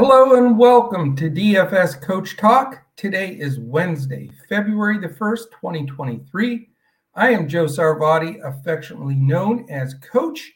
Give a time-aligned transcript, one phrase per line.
[0.00, 2.84] Hello and welcome to DFS Coach Talk.
[2.96, 6.68] Today is Wednesday, February the 1st, 2023.
[7.16, 10.52] I am Joe Sarvati, affectionately known as Coach,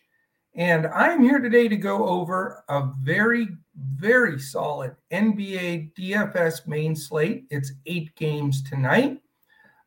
[0.55, 3.49] and I am here today to go over a very,
[3.97, 7.47] very solid NBA DFS main slate.
[7.51, 9.21] It's eight games tonight.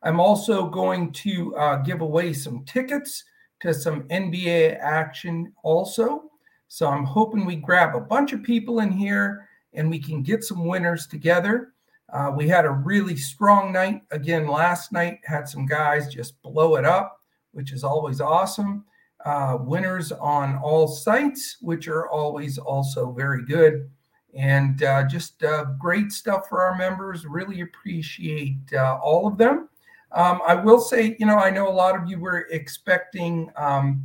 [0.02, 3.24] I'm also going to uh, give away some tickets
[3.60, 6.24] to some NBA action also.
[6.68, 9.45] So I'm hoping we grab a bunch of people in here
[9.76, 11.72] and we can get some winners together.
[12.12, 16.76] Uh, we had a really strong night again last night, had some guys just blow
[16.76, 17.20] it up,
[17.52, 18.84] which is always awesome.
[19.24, 23.90] Uh, winners on all sites, which are always also very good.
[24.34, 27.24] And uh, just uh, great stuff for our members.
[27.26, 29.68] Really appreciate uh, all of them.
[30.12, 34.04] Um, I will say, you know, I know a lot of you were expecting um,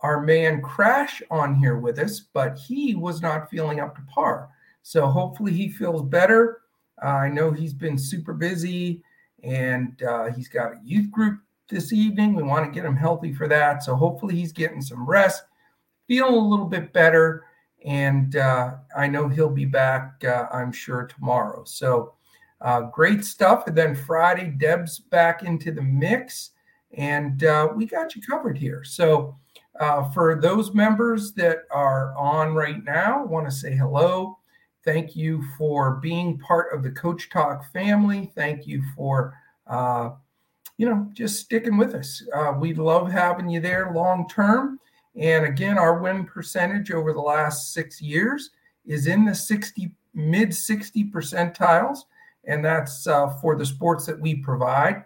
[0.00, 4.50] our man Crash on here with us, but he was not feeling up to par.
[4.82, 6.62] So hopefully he feels better.
[7.02, 9.02] Uh, I know he's been super busy
[9.42, 12.34] and uh, he's got a youth group this evening.
[12.34, 13.82] We want to get him healthy for that.
[13.82, 15.44] So hopefully he's getting some rest,
[16.08, 17.44] feeling a little bit better.
[17.84, 21.64] And uh, I know he'll be back, uh, I'm sure, tomorrow.
[21.64, 22.14] So
[22.60, 23.66] uh, great stuff.
[23.66, 26.50] And then Friday, Deb's back into the mix.
[26.92, 28.84] And uh, we got you covered here.
[28.84, 29.38] So
[30.12, 34.39] for those members that are on right now, want to say hello.
[34.84, 38.32] Thank you for being part of the Coach Talk family.
[38.34, 39.34] Thank you for,
[39.66, 40.10] uh,
[40.78, 42.22] you know, just sticking with us.
[42.34, 44.80] Uh, we love having you there long term.
[45.16, 48.50] And again, our win percentage over the last six years
[48.86, 51.98] is in the 60 mid 60 percentiles,
[52.44, 55.04] and that's uh, for the sports that we provide.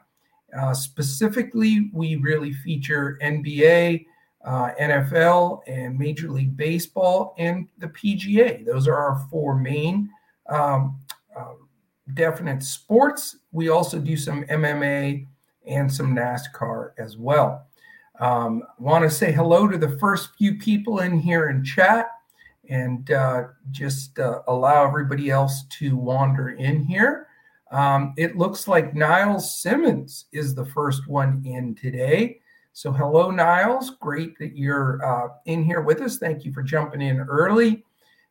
[0.56, 4.06] Uh, specifically, we really feature NBA,
[4.44, 8.64] uh, NFL and Major League Baseball and the PGA.
[8.64, 10.10] Those are our four main
[10.48, 11.00] um,
[11.36, 11.54] uh,
[12.12, 13.36] definite sports.
[13.52, 15.26] We also do some MMA
[15.66, 17.66] and some NASCAR as well.
[18.20, 22.08] Um, Want to say hello to the first few people in here in chat
[22.68, 27.28] and uh, just uh, allow everybody else to wander in here.
[27.70, 32.40] Um, it looks like Niles Simmons is the first one in today.
[32.76, 33.90] So, hello, Niles.
[34.00, 36.18] Great that you're uh, in here with us.
[36.18, 37.84] Thank you for jumping in early.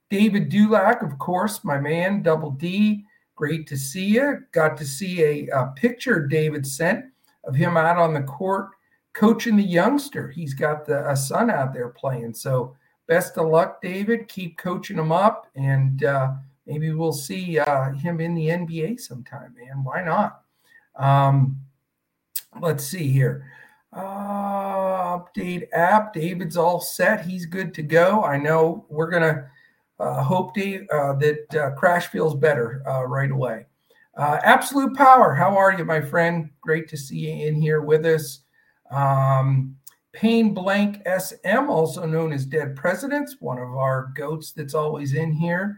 [0.10, 3.06] David Dulac, of course, my man, Double D.
[3.36, 4.40] Great to see you.
[4.52, 7.06] Got to see a, a picture David sent
[7.46, 8.72] of him out on the court
[9.14, 10.28] coaching the youngster.
[10.28, 12.34] He's got the a son out there playing.
[12.34, 12.76] So,
[13.08, 14.28] best of luck, David.
[14.28, 16.34] Keep coaching him up, and uh,
[16.68, 19.86] maybe we'll see uh, him in the NBA sometime, man.
[19.86, 20.42] Why not?
[20.98, 21.62] Um,
[22.60, 23.50] let's see here.
[23.96, 26.14] Uh, update app.
[26.14, 27.26] David's all set.
[27.26, 28.24] He's good to go.
[28.24, 29.50] I know we're gonna
[30.00, 33.66] uh, hope uh, that uh, Crash feels better uh, right away.
[34.18, 35.34] Uh, Absolute Power.
[35.34, 36.50] How are you, my friend?
[36.62, 38.42] Great to see you in here with us.
[38.92, 39.76] Um,
[40.12, 45.34] Pain Blank SM, also known as Dead Presidents, one of our goats that's always in
[45.34, 45.78] here.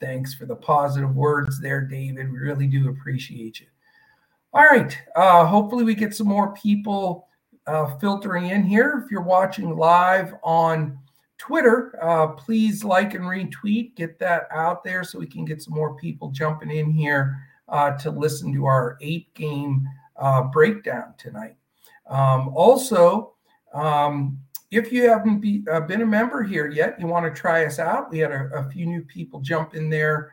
[0.00, 2.32] Thanks for the positive words there, David.
[2.32, 3.66] We really do appreciate you.
[4.54, 4.96] All right.
[5.16, 7.28] Uh, hopefully, we get some more people
[7.66, 9.02] uh, filtering in here.
[9.02, 10.98] If you're watching live on
[11.38, 15.72] Twitter, uh, please like and retweet, get that out there so we can get some
[15.74, 21.56] more people jumping in here uh, to listen to our eight game uh, breakdown tonight.
[22.06, 23.32] Um, also,
[23.72, 24.38] um,
[24.70, 27.78] if you haven't be, uh, been a member here yet, you want to try us
[27.78, 28.10] out.
[28.10, 30.30] We had a, a few new people jump in there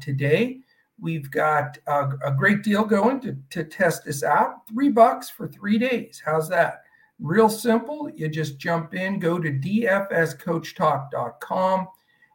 [0.00, 0.60] today.
[1.02, 4.68] We've got a, a great deal going to, to test this out.
[4.68, 6.22] Three bucks for three days.
[6.24, 6.84] How's that?
[7.18, 8.08] Real simple.
[8.14, 11.88] You just jump in, go to dfscoachtalk.com,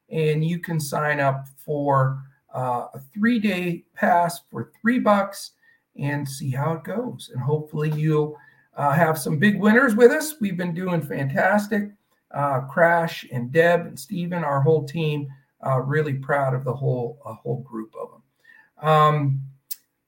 [0.09, 2.21] and you can sign up for
[2.53, 5.51] uh, a three day pass for three bucks
[5.95, 7.31] and see how it goes.
[7.33, 8.35] And hopefully, you'll
[8.75, 10.35] uh, have some big winners with us.
[10.41, 11.91] We've been doing fantastic.
[12.31, 15.29] Uh, Crash and Deb and Steven, our whole team,
[15.65, 18.23] uh, really proud of the whole whole group of them.
[18.81, 19.41] Um,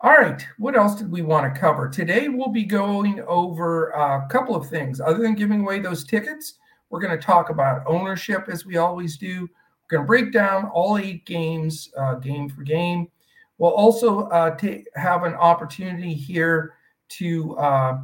[0.01, 1.89] all right, what else did we want to cover?
[1.89, 5.01] Today we'll be going over a couple of things.
[5.01, 6.53] Other than giving away those tickets,
[6.89, 9.41] we're going to talk about ownership as we always do.
[9.41, 13.09] We're going to break down all eight games, uh, game for game.
[13.57, 16.75] We'll also uh, t- have an opportunity here
[17.09, 17.99] to uh,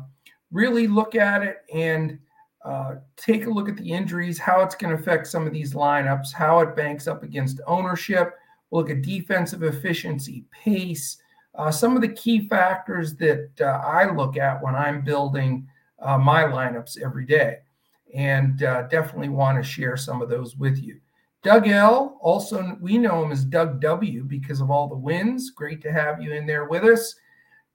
[0.52, 2.20] really look at it and
[2.66, 5.74] uh, take a look at the injuries, how it's going to affect some of these
[5.74, 8.34] lineups, how it banks up against ownership
[8.70, 11.18] We'll look at defensive efficiency, pace,
[11.56, 15.68] uh, some of the key factors that uh, I look at when I'm building
[16.00, 17.60] uh, my lineups every day.
[18.14, 21.00] And uh, definitely want to share some of those with you.
[21.44, 25.52] Doug L, also we know him as Doug W because of all the wins.
[25.52, 27.16] Great to have you in there with us.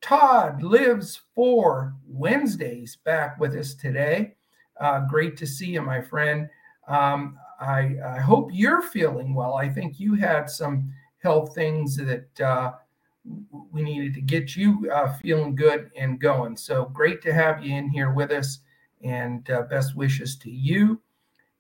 [0.00, 4.34] Todd lives for Wednesdays back with us today.
[4.80, 6.48] Uh, great to see you, my friend.
[6.88, 9.54] Um, I, I, hope you're feeling well.
[9.54, 10.92] I think you had some
[11.22, 12.72] health things that uh,
[13.70, 16.56] we needed to get you uh, feeling good and going.
[16.56, 18.60] So great to have you in here with us,
[19.02, 21.00] and uh, best wishes to you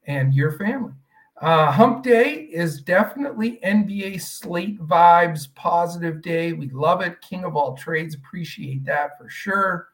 [0.06, 0.92] and your family.
[1.40, 6.52] Uh, hump Day is definitely NBA slate vibes, positive day.
[6.52, 7.22] We love it.
[7.22, 9.88] King of all trades, appreciate that for sure.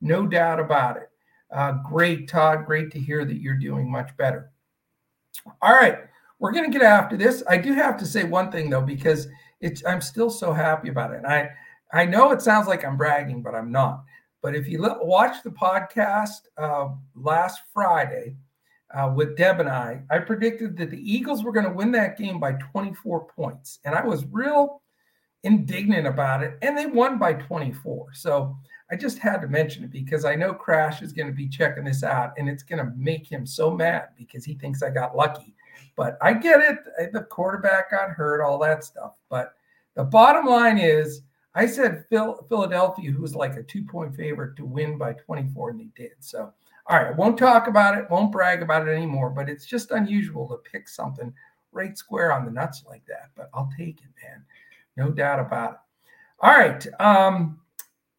[0.00, 1.10] No doubt about it.
[1.50, 2.64] Uh, great, Todd.
[2.64, 4.52] Great to hear that you're doing much better.
[5.62, 5.98] All right,
[6.38, 7.42] we're going to get after this.
[7.48, 9.28] I do have to say one thing though, because
[9.60, 11.18] it's I'm still so happy about it.
[11.18, 11.50] And I
[11.92, 14.04] I know it sounds like I'm bragging, but I'm not.
[14.42, 18.36] But if you watch the podcast uh, last Friday,
[18.94, 22.16] uh, with Deb and I, I predicted that the Eagles were going to win that
[22.16, 23.80] game by 24 points.
[23.84, 24.82] And I was real
[25.42, 26.56] indignant about it.
[26.62, 28.14] And they won by 24.
[28.14, 28.56] So
[28.90, 31.84] I just had to mention it because I know Crash is going to be checking
[31.84, 35.16] this out and it's going to make him so mad because he thinks I got
[35.16, 35.54] lucky.
[35.96, 37.12] But I get it.
[37.12, 39.14] The quarterback got hurt, all that stuff.
[39.30, 39.54] But
[39.94, 41.22] the bottom line is,
[41.54, 45.70] I said Phil, Philadelphia, who was like a two point favorite to win by 24,
[45.70, 46.12] and they did.
[46.18, 46.52] So
[46.86, 49.90] all right, I won't talk about it, won't brag about it anymore, but it's just
[49.90, 51.32] unusual to pick something
[51.72, 53.30] right square on the nuts like that.
[53.34, 54.44] But I'll take it, man.
[54.96, 55.78] No doubt about it.
[56.40, 56.86] All right.
[57.00, 57.58] Um,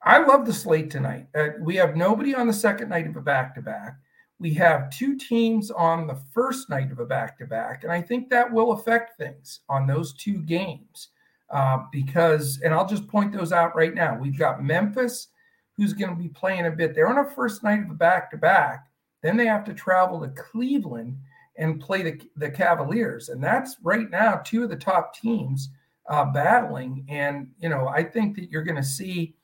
[0.06, 1.26] I love the slate tonight.
[1.34, 3.98] Uh, we have nobody on the second night of a back to back.
[4.40, 7.84] We have two teams on the first night of a back to back.
[7.84, 11.10] And I think that will affect things on those two games
[11.50, 14.16] uh, because, and I'll just point those out right now.
[14.16, 15.30] We've got Memphis
[15.76, 16.94] who's going to be playing a bit.
[16.94, 18.86] They're on a first night of a back to back.
[19.24, 21.18] Then they have to travel to Cleveland
[21.58, 23.30] and play the, the Cavaliers.
[23.30, 25.70] And that's right now two of the top teams
[26.10, 27.06] uh, battling.
[27.10, 29.36] And, you know, I think that you're going to see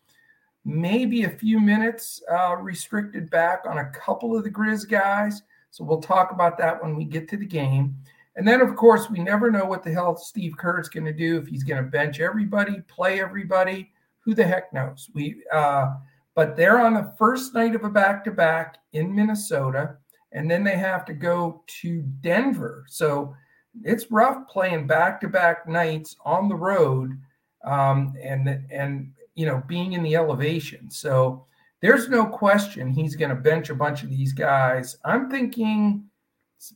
[0.65, 5.41] maybe a few minutes uh, restricted back on a couple of the Grizz guys.
[5.71, 7.95] So we'll talk about that when we get to the game.
[8.35, 11.37] And then, of course, we never know what the hell Steve Kerr's going to do
[11.37, 13.91] if he's going to bench everybody, play everybody.
[14.19, 15.09] Who the heck knows?
[15.13, 15.95] We uh,
[16.35, 19.97] but they're on the first night of a back to back in Minnesota,
[20.31, 22.85] and then they have to go to Denver.
[22.87, 23.35] So
[23.83, 27.19] it's rough playing back to back nights on the road,
[27.65, 30.89] um, and and you know being in the elevation.
[30.89, 31.45] So
[31.81, 34.97] there's no question he's going to bench a bunch of these guys.
[35.03, 36.05] I'm thinking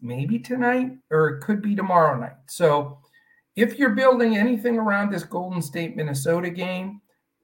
[0.01, 2.37] maybe tonight or it could be tomorrow night.
[2.47, 2.97] So
[3.55, 7.01] if you're building anything around this Golden State Minnesota game,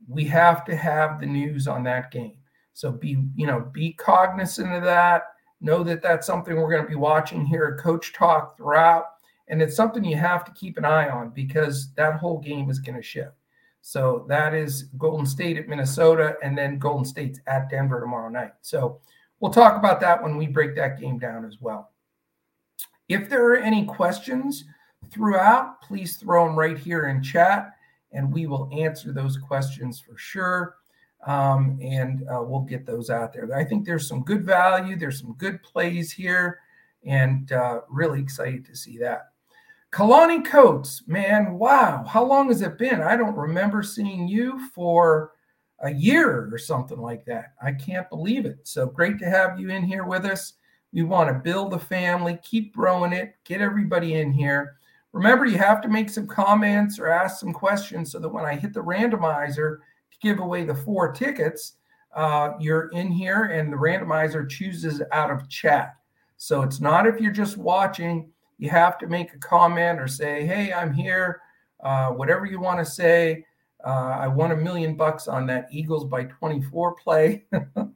[0.07, 2.37] we have to have the news on that game.
[2.73, 5.23] So be, you know, be cognizant of that.
[5.61, 9.05] Know that that's something we're going to be watching here at Coach Talk throughout.
[9.47, 12.79] And it's something you have to keep an eye on because that whole game is
[12.79, 13.35] going to shift.
[13.81, 18.53] So that is Golden State at Minnesota, and then Golden State's at Denver tomorrow night.
[18.61, 18.99] So
[19.39, 21.91] we'll talk about that when we break that game down as well.
[23.09, 24.63] If there are any questions
[25.09, 27.73] throughout, please throw them right here in chat
[28.13, 30.77] and we will answer those questions for sure.
[31.25, 33.53] Um, and uh, we'll get those out there.
[33.55, 36.59] I think there's some good value, there's some good plays here,
[37.05, 39.30] and uh, really excited to see that.
[39.91, 43.01] Kalani Coates, man, wow, how long has it been?
[43.01, 45.33] I don't remember seeing you for
[45.79, 47.53] a year or something like that.
[47.61, 48.59] I can't believe it.
[48.63, 50.53] So great to have you in here with us.
[50.93, 54.75] We want to build a family, keep growing it, get everybody in here.
[55.11, 58.55] Remember, you have to make some comments or ask some questions so that when I
[58.55, 59.77] hit the randomizer
[60.11, 61.73] to give away the four tickets,
[62.15, 65.95] uh, you're in here and the randomizer chooses out of chat.
[66.37, 70.45] So it's not if you're just watching, you have to make a comment or say,
[70.45, 71.41] hey, I'm here,
[71.83, 73.43] uh, whatever you want to say.
[73.83, 77.45] Uh, I won a million bucks on that Eagles by 24 play.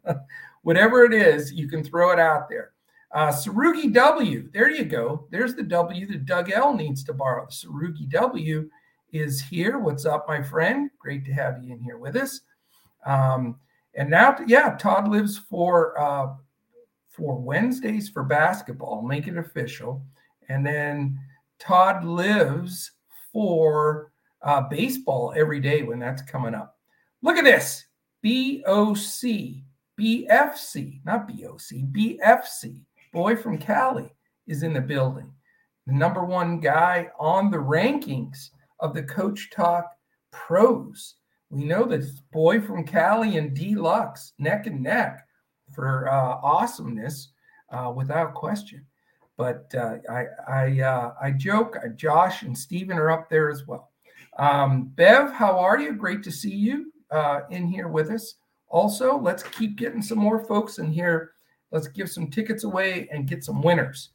[0.63, 2.71] whatever it is, you can throw it out there.
[3.11, 5.27] Uh, Sarugi W, there you go.
[5.29, 7.45] There's the W that Doug L needs to borrow.
[7.45, 8.67] Sarugi W
[9.13, 9.77] is here.
[9.77, 10.89] What's up, my friend?
[10.97, 12.41] Great to have you in here with us.
[13.05, 13.59] Um,
[13.93, 16.33] and now, yeah, Todd lives for uh,
[17.07, 19.03] for Wednesdays for basketball.
[19.03, 20.03] Make it official.
[20.49, 21.19] And then
[21.59, 22.91] Todd lives
[23.31, 24.11] for
[24.41, 26.77] uh, baseball every day when that's coming up.
[27.21, 27.85] Look at this
[28.23, 29.63] BOC,
[29.99, 32.81] BFC, not BOC, BFC
[33.15, 34.13] boy from Cali
[34.45, 35.31] is in the building.
[35.87, 38.49] The number one guy on the rankings
[38.81, 39.89] of the Coach Talk
[40.31, 41.15] pros.
[41.49, 45.25] We know that boy from Cali and Deluxe neck and neck
[45.73, 47.29] for uh, awesomeness,
[47.69, 48.85] uh, without question.
[49.37, 51.77] But uh, I I uh, I joke.
[51.83, 53.91] Uh, Josh and Stephen are up there as well.
[54.37, 55.93] Um, Bev, how are you?
[55.93, 58.35] Great to see you uh, in here with us.
[58.69, 61.31] Also, let's keep getting some more folks in here.
[61.71, 64.09] Let's give some tickets away and get some winners.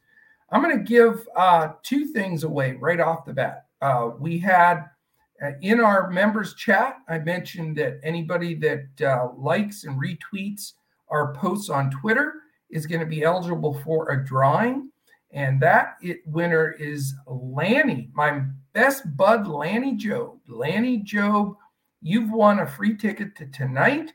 [0.51, 3.65] I'm going to give uh, two things away right off the bat.
[3.81, 4.85] Uh, we had
[5.61, 10.73] in our members chat, I mentioned that anybody that likes and retweets
[11.09, 12.33] our posts on Twitter
[12.69, 14.90] is going to be eligible for a drawing.
[15.33, 20.39] And that it, winner is Lanny, my best bud, Lanny Job.
[20.47, 21.55] Lanny Job,
[22.01, 24.11] you've won a free ticket to tonight.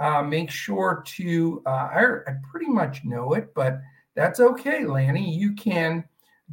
[0.00, 3.80] Uh, make sure to, uh, I, I pretty much know it, but
[4.16, 5.34] that's okay, Lanny.
[5.34, 6.04] You can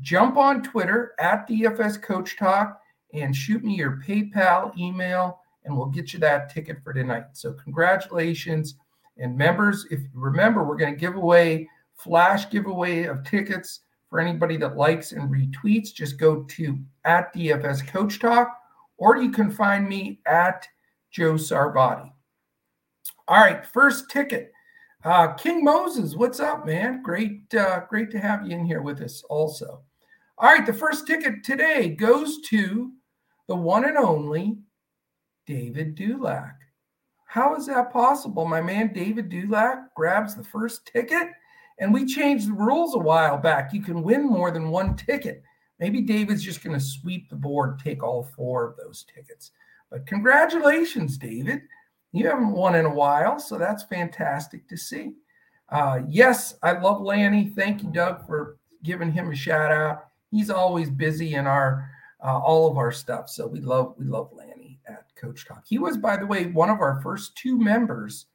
[0.01, 2.79] jump on Twitter at DFS Coach Talk
[3.13, 7.25] and shoot me your PayPal email, and we'll get you that ticket for tonight.
[7.33, 8.75] So, congratulations.
[9.17, 14.19] And members, if you remember, we're going to give away flash giveaway of tickets for
[14.19, 15.93] anybody that likes and retweets.
[15.93, 18.55] Just go to at DFS Coach Talk,
[18.97, 20.67] or you can find me at
[21.11, 22.11] Joe Sarbati.
[23.29, 24.51] All right, first ticket.
[25.05, 27.01] Uh, King Moses, what's up, man?
[27.01, 29.81] Great, uh, great to have you in here with us also.
[30.37, 32.91] All right, the first ticket today goes to
[33.47, 34.57] the one and only
[35.47, 36.55] David Dulac.
[37.25, 38.45] How is that possible?
[38.45, 41.29] My man David Dulac grabs the first ticket,
[41.81, 43.73] and we changed the rules a while back.
[43.73, 45.41] You can win more than one ticket.
[45.79, 49.49] Maybe David's just going to sweep the board, take all four of those tickets.
[49.89, 51.63] But congratulations, David.
[52.13, 55.13] You haven't won in a while, so that's fantastic to see.
[55.69, 57.51] Uh, yes, I love Lanny.
[57.55, 60.05] Thank you, Doug, for giving him a shout out.
[60.29, 61.89] He's always busy in our
[62.23, 63.27] uh, all of our stuff.
[63.27, 65.63] So we love we love Lanny at Coach Talk.
[65.65, 68.27] He was, by the way, one of our first two members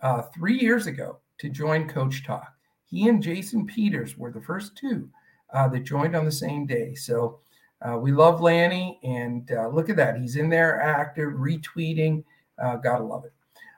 [0.00, 2.55] uh, three years ago to join Coach Talk.
[2.86, 5.08] He and Jason Peters were the first two
[5.52, 6.94] uh, that joined on the same day.
[6.94, 7.40] So
[7.82, 12.24] uh, we love Lanny, and uh, look at that, he's in there active, retweeting.
[12.62, 13.32] Uh, gotta love it.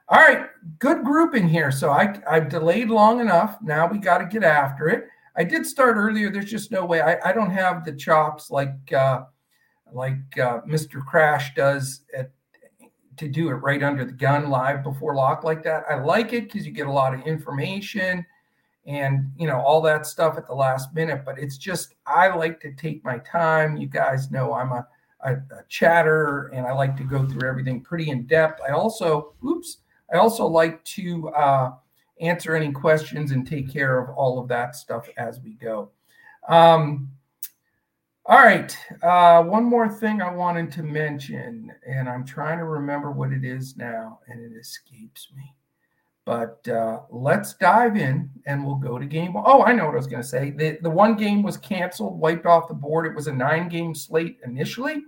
[0.09, 0.47] All right,
[0.79, 1.71] good group in here.
[1.71, 3.59] So I I've delayed long enough.
[3.61, 5.09] Now we got to get after it.
[5.37, 6.31] I did start earlier.
[6.31, 7.01] There's just no way.
[7.01, 9.25] I, I don't have the chops like uh,
[9.93, 11.05] like uh, Mr.
[11.05, 12.31] Crash does at,
[13.17, 15.85] to do it right under the gun live before lock like that.
[15.91, 18.25] I like it because you get a lot of information
[18.89, 21.23] and you know all that stuff at the last minute.
[21.25, 23.77] But it's just I like to take my time.
[23.77, 24.87] You guys know I'm a,
[25.21, 28.61] a, a chatter and I like to go through everything pretty in depth.
[28.67, 29.79] I also, oops,
[30.13, 31.73] I also like to uh,
[32.21, 35.91] answer any questions and take care of all of that stuff as we go.
[36.49, 37.11] Um,
[38.25, 38.77] all right.
[39.03, 43.45] Uh, one more thing I wanted to mention, and I'm trying to remember what it
[43.45, 45.55] is now, and it escapes me.
[46.29, 49.33] But uh, let's dive in and we'll go to game.
[49.35, 50.51] Oh, I know what I was going to say.
[50.51, 53.07] The, the one game was canceled, wiped off the board.
[53.07, 55.05] It was a nine game slate initially.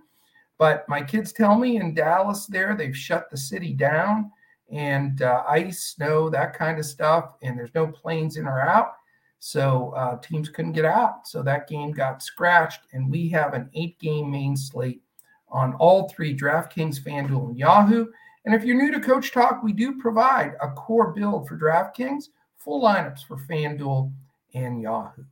[0.56, 4.32] But my kids tell me in Dallas, there, they've shut the city down
[4.72, 7.34] and uh, ice, snow, that kind of stuff.
[7.42, 8.94] And there's no planes in or out.
[9.40, 11.28] So uh, teams couldn't get out.
[11.28, 12.80] So that game got scratched.
[12.94, 15.02] And we have an eight game main slate
[15.50, 18.06] on all three DraftKings, FanDuel, and Yahoo.
[18.44, 22.28] And if you're new to Coach Talk, we do provide a core build for DraftKings,
[22.56, 24.12] full lineups for FanDuel
[24.54, 25.24] and Yahoo.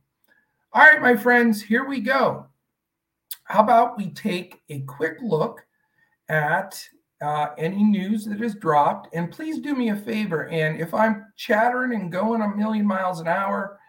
[0.73, 2.45] All right, my friends, here we go.
[3.45, 5.65] How about we take a quick look
[6.29, 6.87] at
[7.21, 9.13] uh, any news that is dropped?
[9.13, 10.47] And please do me a favor.
[10.49, 13.79] And if I'm chattering and going a million miles an hour,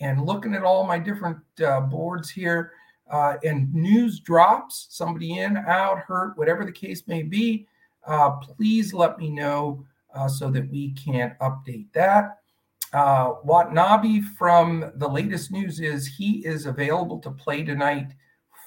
[0.00, 2.72] and looking at all my different uh, boards here
[3.10, 7.66] uh, and news drops, somebody in, out, hurt, whatever the case may be,
[8.06, 12.38] uh, please let me know uh, so that we can update that.
[12.92, 18.12] Uh, Watanabe from the latest news is he is available to play tonight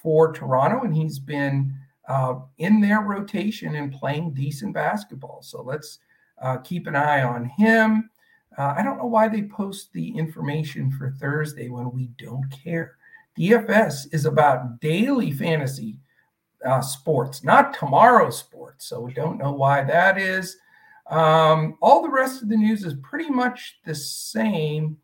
[0.01, 1.73] for Toronto, and he's been
[2.07, 5.41] uh, in their rotation and playing decent basketball.
[5.41, 5.99] So let's
[6.41, 8.09] uh, keep an eye on him.
[8.57, 12.95] Uh, I don't know why they post the information for Thursday when we don't care.
[13.37, 15.97] DFS is about daily fantasy
[16.65, 18.85] uh, sports, not tomorrow sports.
[18.85, 20.57] So we don't know why that is.
[21.09, 24.97] Um, all the rest of the news is pretty much the same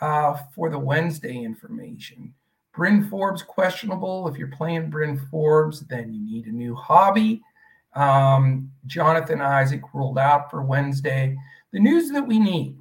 [0.00, 2.34] uh, for the Wednesday information.
[2.74, 4.28] Bryn Forbes questionable.
[4.28, 7.42] If you're playing Bryn Forbes, then you need a new hobby.
[7.94, 11.36] Um, Jonathan Isaac ruled out for Wednesday.
[11.72, 12.76] The news that we need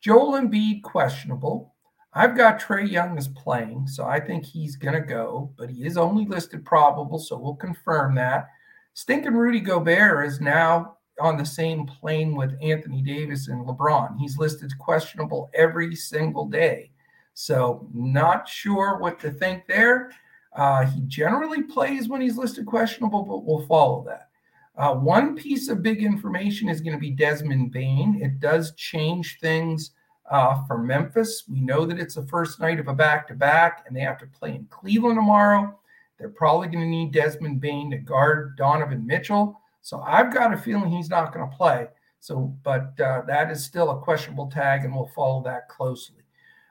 [0.00, 1.74] Joel Embiid, questionable.
[2.14, 5.84] I've got Trae Young as playing, so I think he's going to go, but he
[5.84, 8.48] is only listed probable, so we'll confirm that.
[8.94, 14.18] Stinking Rudy Gobert is now on the same plane with Anthony Davis and LeBron.
[14.18, 16.90] He's listed questionable every single day.
[17.34, 20.10] So, not sure what to think there.
[20.56, 24.28] Uh, he generally plays when he's listed questionable, but we'll follow that.
[24.76, 28.20] Uh, one piece of big information is going to be Desmond Bane.
[28.22, 29.92] It does change things
[30.30, 31.44] uh, for Memphis.
[31.48, 34.18] We know that it's the first night of a back to back, and they have
[34.18, 35.78] to play in Cleveland tomorrow.
[36.18, 39.60] They're probably going to need Desmond Bane to guard Donovan Mitchell.
[39.82, 41.86] So I've got a feeling he's not going to play.
[42.20, 46.16] So, but uh, that is still a questionable tag, and we'll follow that closely.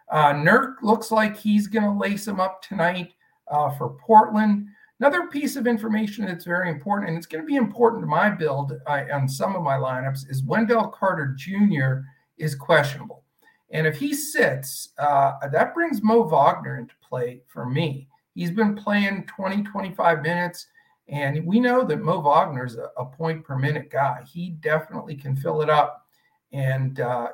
[0.09, 3.13] Uh, Nurk looks like he's going to lace him up tonight
[3.49, 4.67] uh, for Portland.
[4.99, 8.29] Another piece of information that's very important, and it's going to be important to my
[8.29, 12.01] build uh, on some of my lineups, is Wendell Carter Jr.
[12.37, 13.23] is questionable.
[13.71, 18.07] And if he sits, uh, that brings Mo Wagner into play for me.
[18.33, 20.67] He's been playing 20, 25 minutes,
[21.09, 24.23] and we know that Mo Wagner is a, a point per minute guy.
[24.31, 26.05] He definitely can fill it up.
[26.53, 27.29] And uh,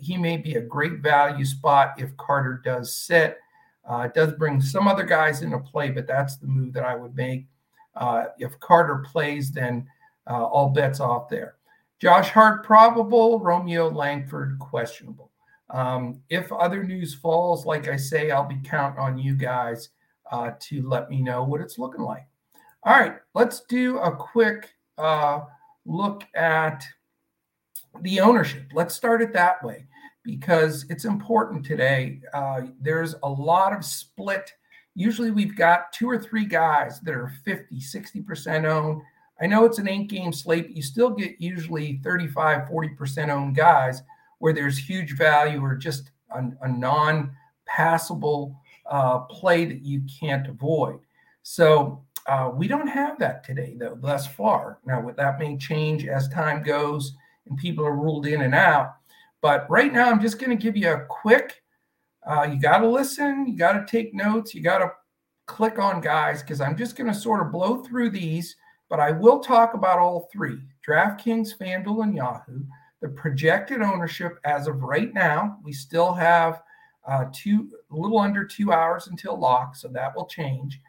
[0.00, 3.38] he may be a great value spot if Carter does sit.
[3.88, 6.94] Uh, it does bring some other guys into play, but that's the move that I
[6.94, 7.46] would make.
[7.94, 9.86] Uh, if Carter plays, then
[10.28, 11.54] uh, all bets off there.
[11.98, 15.27] Josh Hart probable, Romeo Langford questionable.
[15.70, 19.90] Um, if other news falls, like I say, I'll be counting on you guys
[20.30, 22.26] uh, to let me know what it's looking like.
[22.84, 25.40] All right, let's do a quick uh,
[25.84, 26.84] look at
[28.02, 28.64] the ownership.
[28.72, 29.86] Let's start it that way
[30.24, 32.20] because it's important today.
[32.32, 34.52] Uh, there's a lot of split.
[34.94, 39.02] Usually we've got two or three guys that are 50, 60% owned.
[39.40, 43.54] I know it's an eight game slate, but you still get usually 35, 40% owned
[43.54, 44.02] guys
[44.38, 47.32] where there's huge value or just a, a non
[47.66, 51.00] passable uh, play that you can't avoid.
[51.42, 54.78] So uh, we don't have that today, though, thus far.
[54.84, 57.14] Now, that may change as time goes
[57.46, 58.96] and people are ruled in and out.
[59.40, 61.62] But right now, I'm just going to give you a quick.
[62.26, 63.46] Uh, you got to listen.
[63.46, 64.54] You got to take notes.
[64.54, 64.90] You got to
[65.46, 68.56] click on guys because I'm just going to sort of blow through these.
[68.90, 72.64] But I will talk about all three: DraftKings, FanDuel, and Yahoo.
[73.00, 76.62] The projected ownership as of right now, we still have
[77.06, 80.80] uh, two, a little under two hours until lock, so that will change.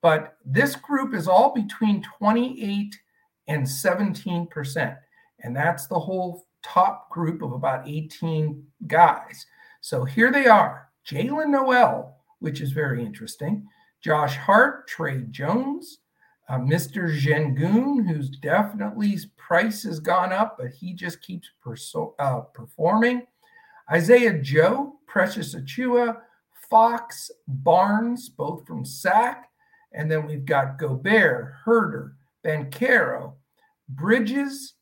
[0.00, 2.96] But this group is all between 28
[3.48, 4.94] and 17 percent,
[5.40, 9.46] and that's the whole top group of about 18 guys.
[9.80, 13.66] So here they are Jaylen Nowell, which is very interesting,
[14.00, 15.98] Josh Hart, Tre Jones,
[16.48, 17.08] uh, Mr.
[17.10, 23.26] Sengun, who's definitely price has gone up, but he just keeps perso- uh, performing.
[23.90, 26.18] Isaiah Joe, Precious Achiuwa,
[26.70, 29.48] Fox, Barnes, both from SAC.
[29.92, 32.12] And then we've got Gobert, Huerter,
[32.44, 33.34] Banchero,
[33.88, 34.74] Bridges,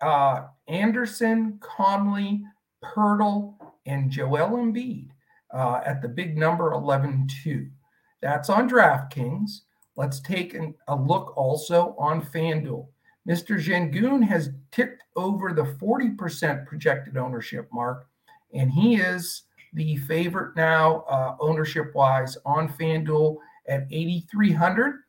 [0.00, 2.42] uh, Anderson, Conley,
[2.84, 3.54] Poeltl,
[3.86, 5.08] and Joel Embiid
[5.52, 7.68] uh, at the big number 11 2.
[8.22, 9.60] That's on DraftKings.
[9.96, 12.86] Let's take an, a look also on FanDuel.
[13.28, 13.58] Mr.
[13.58, 18.06] Sengun has ticked over the 40% projected ownership mark,
[18.52, 23.36] and he is the favorite now, uh, ownership wise, on FanDuel
[23.68, 25.00] at 8,300.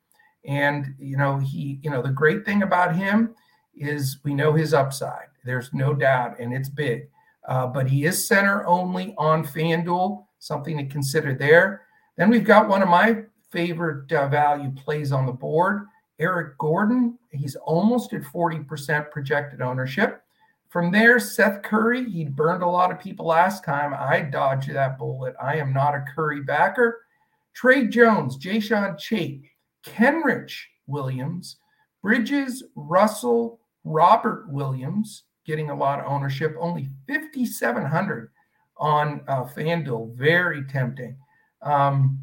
[0.45, 3.35] And, you know, he, you know, the great thing about him
[3.75, 5.27] is we know his upside.
[5.43, 7.09] There's no doubt, and it's big.
[7.47, 11.81] Uh, but he is center only on FanDuel, something to consider there.
[12.17, 13.23] Then we've got one of my
[13.55, 15.85] favorite uh, value plays on the board,
[16.19, 17.17] Eric Gordon.
[17.31, 20.21] He's almost at 40% projected ownership.
[20.67, 23.93] From there, Seth Curry, he burned a lot of people last time.
[23.97, 25.35] I dodged that bullet.
[25.41, 27.05] I am not a Curry backer.
[27.53, 29.45] Tre Jones, Jae'Sean Tate,
[29.85, 30.53] Kenrich
[30.85, 31.55] Williams,
[32.01, 38.31] Bridges, Russell, Robert Williams getting a lot of ownership, only 5,700
[38.75, 40.13] on uh, FanDuel.
[40.15, 41.15] Very tempting.
[41.61, 42.19] Um,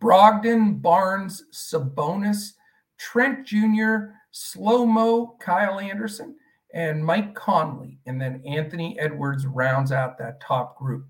[0.00, 2.52] Brogdon, Barnes, Sabonis,
[2.98, 6.36] Trent Jr., Slow Mo, Kyle Anderson,
[6.72, 7.98] and Mike Conley.
[8.06, 11.06] And then Anthony Edwards rounds out that top group.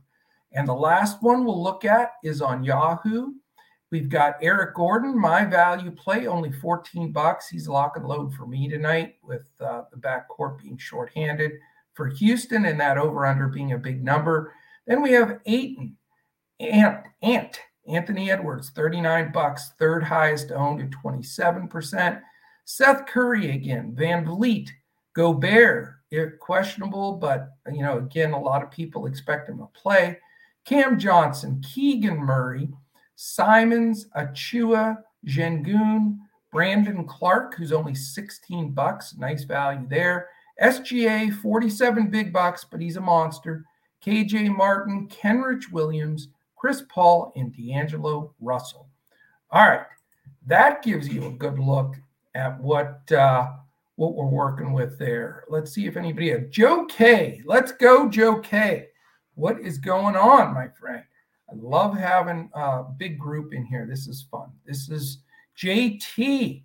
[0.53, 3.33] And the last one we'll look at is on Yahoo.
[3.91, 7.49] We've got Eric Gordon, my value play, only 14 bucks.
[7.49, 11.53] He's lock and load for me tonight with uh, the backcourt being shorthanded
[11.95, 14.53] for Houston and that over under being a big number.
[14.87, 15.97] Then we have Ayton,
[16.61, 22.21] Ant, Ant, Anthony Edwards, 39 bucks, third highest owned at 27%.
[22.65, 24.71] Seth Curry again, VanVleet,
[25.15, 25.95] Gobert,
[26.41, 30.19] questionable, but you know, again, a lot of people expect him to play.
[30.65, 32.69] Cam Johnson, Keegan Murray,
[33.17, 36.19] Simons, Achiuwa, Sengun,
[36.53, 40.29] Brandon Clarke, who's only 16 bucks, nice value there.
[40.63, 43.65] SGA, 47 big bucks, but he's a monster.
[44.05, 46.29] KJ Martin, Kenrich Williams,
[46.65, 48.89] Chris Paul and D'Angelo Russell.
[49.51, 49.85] All right,
[50.47, 51.97] that gives you a good look
[52.35, 53.51] at what uh,
[53.97, 55.45] what we're working with there.
[55.51, 57.43] Let's see if anybody has Joe K.
[57.45, 58.87] Let's go, Joe K.
[59.35, 61.03] What is going on, my friend?
[61.51, 63.87] I love having a big group in here.
[63.87, 64.51] This is fun.
[64.65, 65.19] This is
[65.59, 66.63] JT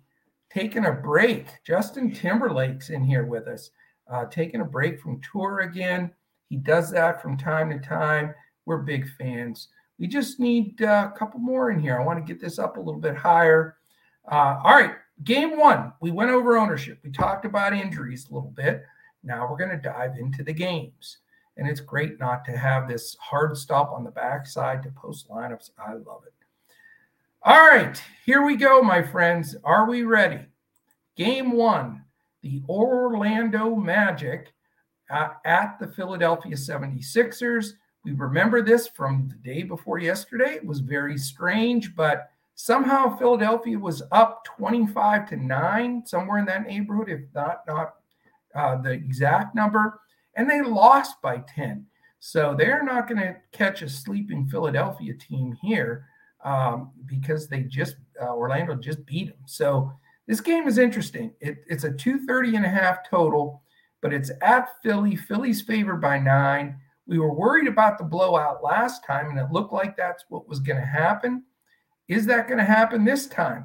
[0.48, 1.46] taking a break.
[1.62, 3.70] Justin Timberlake's in here with us,
[4.10, 6.10] uh, taking a break from tour again.
[6.48, 8.34] He does that from time to time.
[8.64, 9.68] We're big fans.
[10.00, 12.00] We just need uh, a couple more in here.
[12.00, 13.76] I want to get this up a little bit higher.
[14.32, 15.92] Uh, all right, game one.
[16.00, 17.00] We went over ownership.
[17.04, 18.82] We talked about injuries a little bit.
[19.22, 21.18] Now we're going to dive into the games.
[21.58, 25.70] And it's great not to have this hard stop on the backside to post lineups.
[25.78, 26.32] I love it.
[27.42, 29.54] All right, here we go, my friends.
[29.64, 30.46] Are we ready?
[31.14, 32.04] Game one,
[32.42, 34.54] the Orlando Magic
[35.10, 37.72] uh, at the Philadelphia 76ers.
[38.04, 40.54] We remember this from the day before yesterday.
[40.54, 46.66] It was very strange, but somehow Philadelphia was up 25 to 9, somewhere in that
[46.66, 47.94] neighborhood, if not not
[48.54, 50.00] uh, the exact number,
[50.34, 51.86] and they lost by 10.
[52.20, 56.06] So they're not going to catch a sleeping Philadelphia team here
[56.44, 59.38] um, because they just uh, Orlando just beat them.
[59.46, 59.92] So
[60.26, 61.32] this game is interesting.
[61.40, 63.62] It, it's a 230 and a half total,
[64.00, 65.16] but it's at Philly.
[65.16, 66.76] Philly's favored by nine.
[67.10, 70.60] We were worried about the blowout last time, and it looked like that's what was
[70.60, 71.42] going to happen.
[72.06, 73.64] Is that going to happen this time?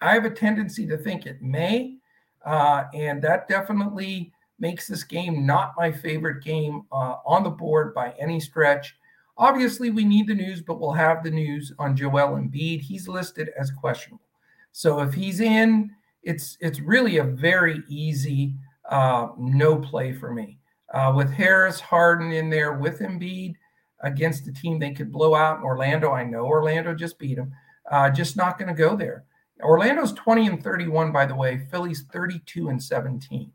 [0.00, 1.98] I have a tendency to think it may,
[2.44, 7.94] uh, and that definitely makes this game not my favorite game uh, on the board
[7.94, 8.96] by any stretch.
[9.38, 12.80] Obviously, we need the news, but we'll have the news on Joel Embiid.
[12.80, 14.26] He's listed as questionable.
[14.72, 15.92] So if he's in,
[16.24, 18.56] it's it's really a very easy
[18.90, 20.58] uh, no play for me.
[20.92, 23.54] Uh, with Harris, Harden in there with Embiid
[24.02, 26.12] against the team they could blow out Orlando.
[26.12, 27.52] I know Orlando just beat them.
[27.90, 29.24] Uh, just not going to go there.
[29.62, 31.66] Orlando's 20 and 31, by the way.
[31.70, 33.50] Philly's 32 and 17.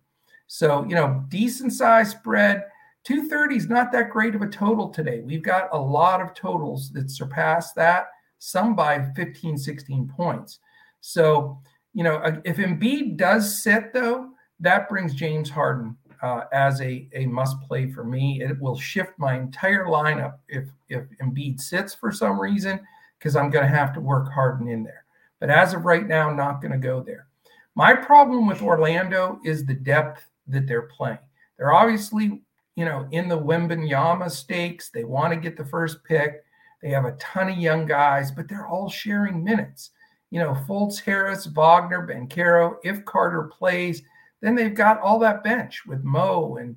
[0.48, 2.64] So, you know, decent size spread.
[3.04, 5.22] 230 is not that great of a total today.
[5.22, 8.08] We've got a lot of totals that surpass that,
[8.40, 10.60] some by 15, 16 points.
[11.02, 11.60] So,
[11.94, 17.26] you know, if Embiid does sit, though, that brings James Harden uh, as a, a
[17.26, 18.42] must play for me.
[18.42, 22.80] It will shift my entire lineup if, if Embiid sits for some reason,
[23.18, 25.06] because I'm going to have to work Harden in there.
[25.40, 27.28] But as of right now, not going to go there.
[27.76, 31.20] My problem with Orlando is the depth that they're playing.
[31.58, 32.42] They're obviously
[32.78, 34.90] you know, in the Wembanyama stakes.
[34.90, 36.44] They want to get the first pick.
[36.82, 39.90] They have a ton of young guys, but they're all sharing minutes.
[40.30, 42.76] You know, Fultz, Harris, Wagner, Banchero.
[42.84, 44.04] If Carter plays,
[44.42, 46.76] then they've got all that bench with Mo and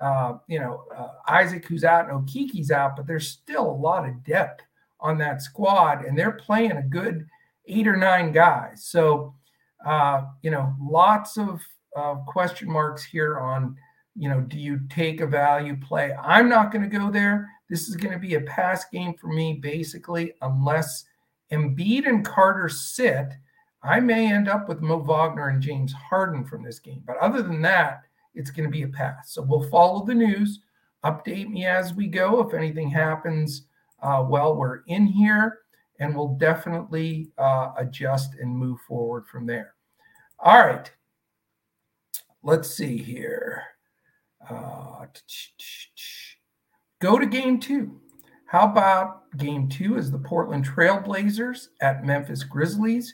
[0.00, 4.08] uh, you know uh, Isaac, who's out, and Okeke's out, but there's still a lot
[4.08, 4.62] of depth
[5.00, 7.26] on that squad, and they're playing a good
[7.66, 8.84] eight or nine guys.
[8.84, 9.34] So,
[9.84, 11.60] uh, you know, lots of
[12.26, 13.76] question marks here on
[14.18, 16.12] you know, do you take a value play?
[16.14, 17.50] I'm not going to go there.
[17.68, 21.04] This is going to be a pass game for me, basically, unless
[21.52, 23.34] Embiid and Carter sit.
[23.82, 27.02] I may end up with Mo Wagner and James Harden from this game.
[27.06, 28.02] But other than that,
[28.34, 29.32] it's going to be a pass.
[29.32, 30.60] So we'll follow the news,
[31.04, 33.66] update me as we go if anything happens
[34.02, 35.60] uh, while we're in here,
[36.00, 39.74] and we'll definitely uh, adjust and move forward from there.
[40.38, 40.90] All right.
[42.42, 43.64] Let's see here.
[44.48, 45.06] Uh,
[47.00, 48.00] go to game two.
[48.46, 53.12] How about game two is the Portland Trailblazers at Memphis Grizzlies?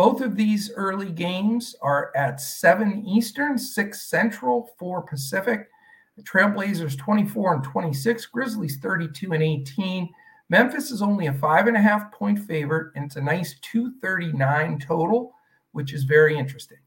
[0.00, 5.68] Both of these early games are at 7 Eastern, 6 Central, 4 Pacific.
[6.16, 10.08] The Trailblazers 24 and 26, Grizzlies 32 and 18.
[10.48, 14.78] Memphis is only a five and a half point favorite, and it's a nice 239
[14.78, 15.34] total,
[15.72, 16.78] which is very interesting.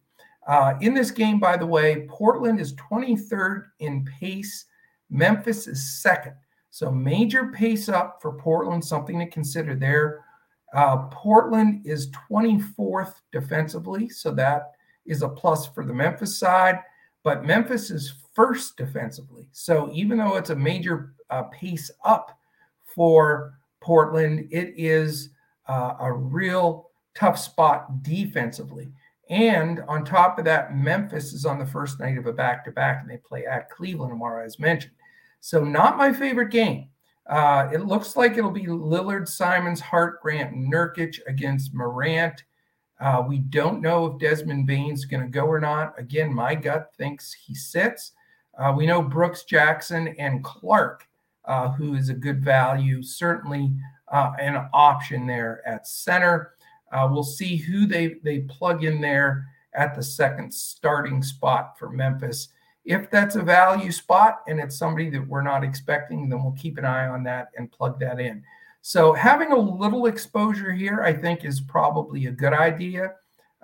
[0.47, 4.65] Uh, in this game, by the way, Portland is 23rd in pace.
[5.11, 6.33] Memphis is second.
[6.71, 10.25] So major pace up for Portland, something to consider there.
[10.73, 14.71] Uh, Portland is 24th defensively, so that
[15.05, 16.79] is a plus for the Memphis side.
[17.23, 19.47] But Memphis is first defensively.
[19.51, 22.37] So even though it's a major uh, pace up
[22.85, 25.29] for Portland, it is
[25.67, 28.91] uh, a real tough spot defensively.
[29.29, 32.71] And on top of that, Memphis is on the first night of a back to
[32.71, 34.93] back, and they play at Cleveland tomorrow, as mentioned.
[35.39, 36.89] So, not my favorite game.
[37.27, 42.43] Uh, it looks like it'll be Lillard, Simons, Hart, Grant, Nurkic against Morant.
[42.99, 45.97] Uh, we don't know if Desmond Bane's going to go or not.
[45.97, 48.11] Again, my gut thinks he sits.
[48.57, 51.07] Uh, we know Brooks, Jackson, and Clarke
[51.45, 53.71] uh, who is a good value, certainly
[54.11, 56.53] uh, an option there at center.
[56.91, 61.89] Uh, we'll see who they, they plug in there at the second starting spot for
[61.89, 62.49] Memphis.
[62.85, 66.77] If that's a value spot and it's somebody that we're not expecting, then we'll keep
[66.77, 68.43] an eye on that and plug that in.
[68.81, 73.13] So having a little exposure here, I think, is probably a good idea.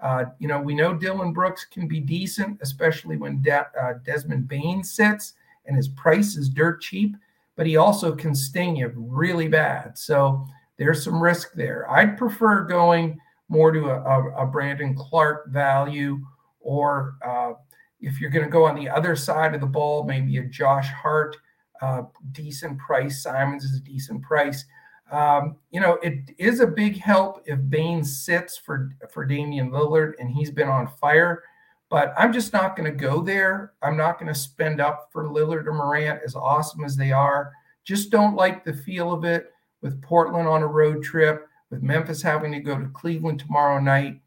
[0.02, 4.48] Uh, you know, we know Dillon Brooks can be decent, especially when De- uh, Desmond
[4.48, 5.34] Bane sits
[5.66, 7.18] and his price is dirt cheap,
[7.58, 9.98] but he also can sting you really bad.
[9.98, 11.92] So there's some risk there.
[11.92, 16.26] I'd prefer going more to a, a, a Brandon Clarke value,
[16.62, 17.54] or uh,
[18.02, 20.90] if you're going to go on the other side of the ball, maybe a Josh
[20.90, 21.36] Hart,
[21.82, 23.24] uh, decent price.
[23.24, 24.66] Simons is a decent price.
[25.12, 30.14] Um, you know, it is a big help if Bane sits for for Damian Lillard,
[30.20, 31.44] and he's been on fire.
[31.90, 33.74] But I'm just not going to go there.
[33.82, 37.52] I'm not going to spend up for Lillard or Morant, as awesome as they are.
[37.84, 42.22] Just don't like the feel of it with Portland on a road trip, with Memphis
[42.22, 44.22] having to go to Cleveland tomorrow night,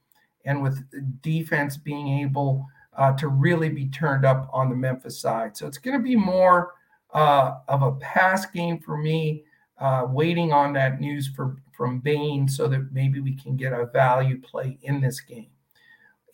[0.44, 0.82] and with
[1.22, 5.56] defense being able uh, to really be turned up on the Memphis side.
[5.56, 6.74] So it's going to be more
[7.12, 9.44] uh, of a pass game for me
[9.78, 13.86] uh, waiting on that news for, from Bane so that maybe we can get a
[13.86, 15.48] value play in this game.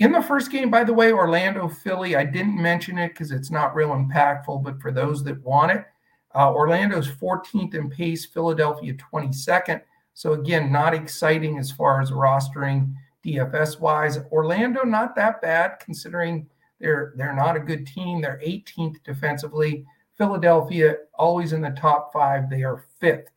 [0.01, 3.51] In the first game, by the way, Orlando Philly, I didn't mention it because it's
[3.51, 5.87] not real impactful, but for those that want it,
[6.35, 9.81] uh, Orlando's 14th in pace, Philadelphia 22nd.
[10.15, 12.95] So again, not exciting as far as rostering
[13.35, 14.19] DFS wise.
[14.31, 16.49] Orlando, not that bad considering
[16.81, 18.21] they're they're not a good team.
[18.21, 19.85] They're 18th defensively.
[20.17, 22.51] Philadelphia, always in the top five.
[22.51, 23.31] They are fifth.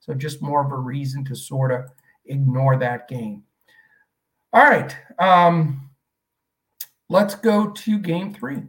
[0.00, 1.90] So just more of a reason to sort of
[2.26, 3.42] ignore that game.
[4.52, 4.96] All right.
[5.18, 5.90] Um,
[7.08, 8.62] let's go to game three.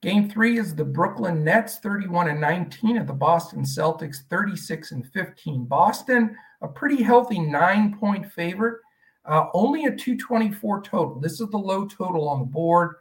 [0.00, 5.06] Game three is the Brooklyn Nets 31 and 19 at the Boston Celtics 36 and
[5.12, 5.64] 15.
[5.64, 8.80] Boston, a pretty healthy nine point favorite,
[9.24, 11.20] uh, only a 224 total.
[11.20, 12.96] This is the low total on the board.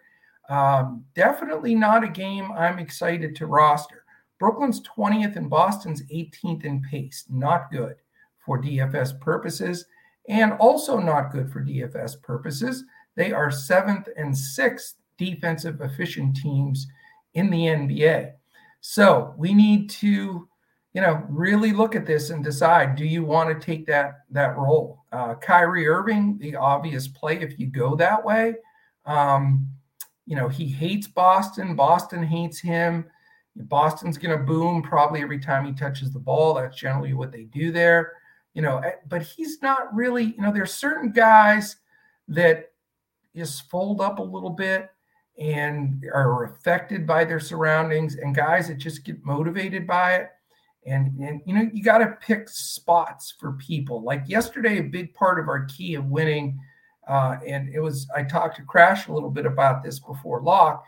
[0.49, 4.03] Um, definitely not a game I'm excited to roster.
[4.39, 7.25] Brooklyn's 20th and Boston's 18th in pace.
[7.30, 7.95] Not good
[8.45, 9.86] for DFS purposes,
[10.30, 12.84] and also not good for DFS purposes.
[13.15, 16.88] They are seventh and sixth defensive efficient teams
[17.34, 18.34] in the NBA.
[18.80, 20.47] So we need to,
[20.97, 24.57] you know, really look at this and decide: Do you want to take that that
[24.57, 25.05] role?
[25.12, 28.55] Uh, Kyrie Irving, the obvious play if you go that way.
[29.05, 29.69] Um,
[30.25, 31.75] you know, he hates Boston.
[31.75, 33.05] Boston hates him.
[33.55, 36.55] Boston's going to boom probably every time he touches the ball.
[36.55, 38.13] That's generally what they do there.
[38.55, 41.75] You know, eh, but he's not really, you know, there's certain guys
[42.27, 42.71] that
[43.36, 44.89] just fold up a little bit
[45.38, 50.31] and are affected by their surroundings and guys that just get motivated by it.
[50.88, 54.02] And, and you know, you got to pick spots for people.
[54.02, 56.60] Like yesterday, a big part of our key of winning,
[57.08, 60.84] uh, and it was, I talked to Crash a little bit about this before lock.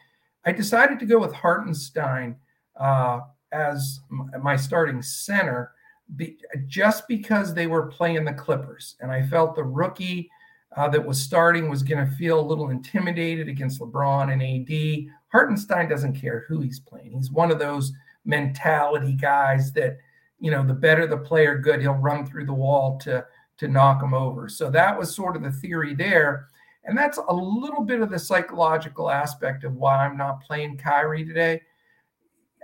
[0.46, 2.36] I decided to go with Hartenstein
[2.80, 3.20] uh,
[3.52, 4.00] as
[4.42, 5.74] my starting center
[6.16, 8.96] be, just because they were playing the Clippers.
[9.02, 10.30] And I felt the rookie
[10.76, 15.14] uh, that was starting was going to feel a little intimidated against LeBron and AD.
[15.32, 17.12] Hartenstein doesn't care who he's playing.
[17.12, 17.92] He's one of those
[18.30, 19.98] mentality guys that,
[20.40, 23.26] you know, the better the player, good, he'll run through the wall to
[23.58, 24.48] to knock him over.
[24.48, 26.48] So that was sort of the theory there.
[26.86, 31.26] And that's a little bit of the psychological aspect of why I'm not playing Kyrie
[31.26, 31.62] today.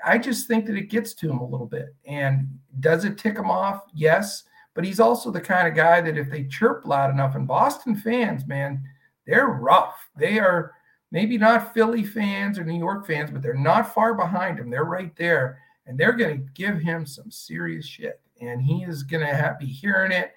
[0.06, 1.94] I just think that it gets to him a little bit.
[2.06, 2.48] And
[2.80, 3.84] does it tick him off?
[3.94, 4.44] Yes.
[4.74, 7.96] But he's also the kind of guy that if they chirp loud enough, and Boston
[7.96, 8.82] fans, man,
[9.28, 9.96] they're rough.
[10.18, 10.75] They are
[11.16, 14.70] maybe not Philly fans or New York fans, but they're not far behind him.
[14.70, 15.58] They're right there.
[15.88, 18.20] And they're going to give him some serious shit.
[18.42, 20.34] And he is going to be hearing it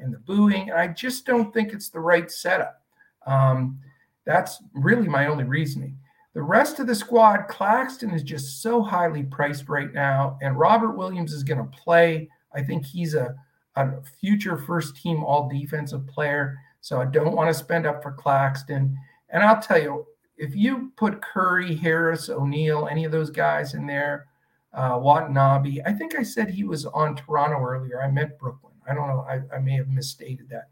[0.00, 0.72] and the booing.
[0.72, 2.82] I just don't think it's the right setup.
[3.24, 3.78] Um,
[4.24, 5.96] that's really my only reasoning.
[6.34, 10.96] The rest of the squad, Claxton is just so highly priced right now, and Robert
[10.96, 12.28] Williams is going to play.
[12.52, 13.36] I think he's a,
[13.76, 16.58] a future first team all defensive player.
[16.80, 18.98] So I don't want to spend up for Claxton.
[19.30, 23.86] And I'll tell you, if you put Curry, Harris, O'Neal, any of those guys in
[23.86, 24.26] there,
[24.72, 28.02] uh, Watanabe, I think I said he was on Toronto earlier.
[28.02, 28.74] I meant Brooklyn.
[28.88, 29.26] I don't know.
[29.28, 30.68] I, I may have misstated that.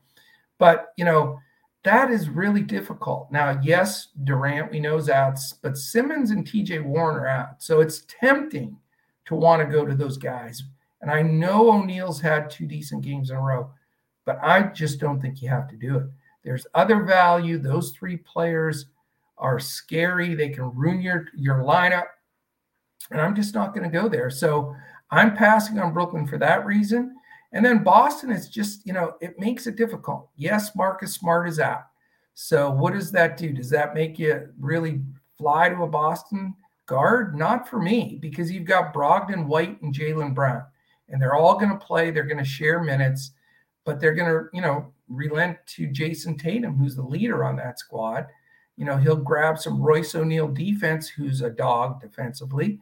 [0.59, 1.41] But, you know,
[1.85, 3.31] that is really difficult.
[3.31, 7.63] Now, yes, Durant, we know is out, but Simmons and TJ Warren are out.
[7.63, 8.77] So it's tempting
[9.27, 10.63] to want to go to those guys.
[11.01, 13.71] And I know O'Neal's had two decent games in a row,
[14.25, 16.07] but I just don't think you have to do it.
[16.43, 17.59] There's other value.
[17.59, 18.87] Those three players
[19.39, 20.35] are scary.
[20.35, 22.07] They can ruin your, your lineup.
[23.11, 24.31] And I'm just not going to go there.
[24.31, 24.75] So
[25.11, 27.17] I'm passing on Brooklyn for that reason.
[27.53, 30.29] And then Boston is just, you know, it makes it difficult.
[30.37, 31.85] Yes, Marcus Smart is out.
[32.35, 33.53] So what does that do?
[33.53, 35.03] Does that make you really
[35.39, 36.55] fly to a Boston
[36.87, 37.37] guard?
[37.37, 40.65] Not for me, because you've got Brogdon, White, and Jaylen Brown,
[41.09, 42.11] and they're all going to play.
[42.11, 43.31] They're going to share minutes,
[43.85, 47.79] but they're going to, you know, relent to Jayson Tatum, who's the leader on that
[47.79, 48.27] squad.
[48.77, 52.81] You know, he'll grab some Royce O'Neale defense, who's a dog defensively.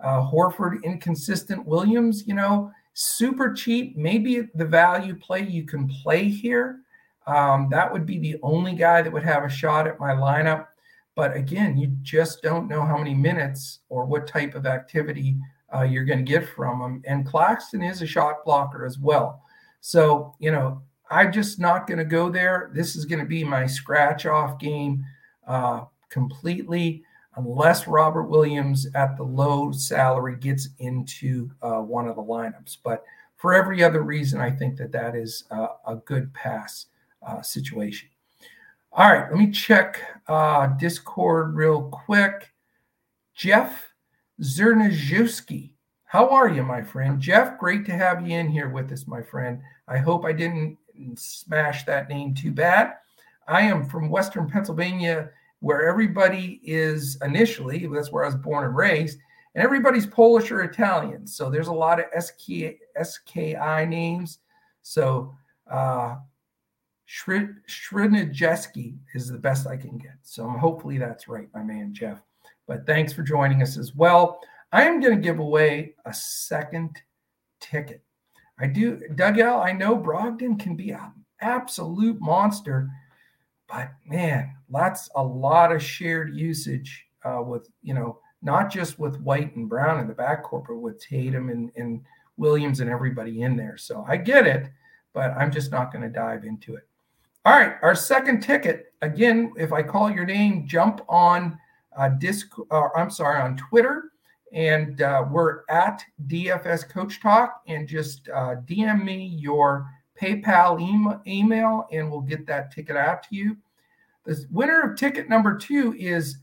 [0.00, 1.66] Uh, Horford, inconsistent.
[1.66, 3.96] Williams, you know, super cheap.
[3.96, 6.80] Maybe the value play you can play here.
[7.26, 10.66] Um, that would be the only guy that would have a shot at my lineup.
[11.14, 15.36] But again, you just don't know how many minutes or what type of activity
[15.74, 17.02] uh, you're going to get from him.
[17.06, 19.42] And Claxton is a shot blocker as well.
[19.80, 22.70] So, you know, I'm just not going to go there.
[22.74, 25.04] This is going to be my scratch off game
[25.46, 27.04] uh, completely,
[27.36, 32.78] unless Robert Williams at the low salary gets into uh, one of the lineups.
[32.84, 33.04] But
[33.36, 36.86] for every other reason, I think that that is uh, a good pass
[37.26, 38.08] uh, situation.
[38.92, 42.52] All right, let me check uh, Discord real quick.
[43.34, 43.94] Jeff
[44.40, 45.72] Zernajewski,
[46.04, 47.18] how are you, my friend?
[47.18, 49.62] Jeff, great to have you in here with us, my friend.
[49.88, 50.76] I hope I didn't
[51.16, 52.92] smash that name too bad.
[53.48, 58.76] I am from Western Pennsylvania, where everybody is initially, that's where I was born and
[58.76, 59.18] raised,
[59.54, 61.26] and everybody's Polish or Italian.
[61.26, 64.38] So there's a lot of SK, SKI names.
[64.82, 65.34] So
[65.70, 66.16] uh,
[69.14, 70.16] is the best I can get.
[70.22, 72.22] So hopefully that's right, my man Jeff.
[72.66, 74.40] But thanks for joining us as well.
[74.72, 77.02] I am going to give away a second
[77.60, 78.02] ticket.
[78.58, 79.60] I do, Doug L.
[79.60, 82.88] I know Brogdon can be an absolute monster,
[83.72, 89.20] but man, that's a lot of shared usage uh, with, you know, not just with
[89.20, 92.02] White and Brown in the backcourt, but with Tatum and, and
[92.36, 93.78] Williams and everybody in there.
[93.78, 94.70] So I get it,
[95.14, 96.86] but I'm just not going to dive into it.
[97.46, 98.92] All right, our second ticket.
[99.00, 101.58] Again, if I call your name, jump on
[101.96, 102.48] uh, disc.
[102.70, 104.12] Uh, I'm sorry, on Twitter,
[104.52, 109.88] and uh, we're at DFS Coach Talk, and just uh, DM me your
[110.20, 113.56] PayPal email, email, and we'll get that ticket out to you.
[114.24, 116.38] The winner of ticket number two is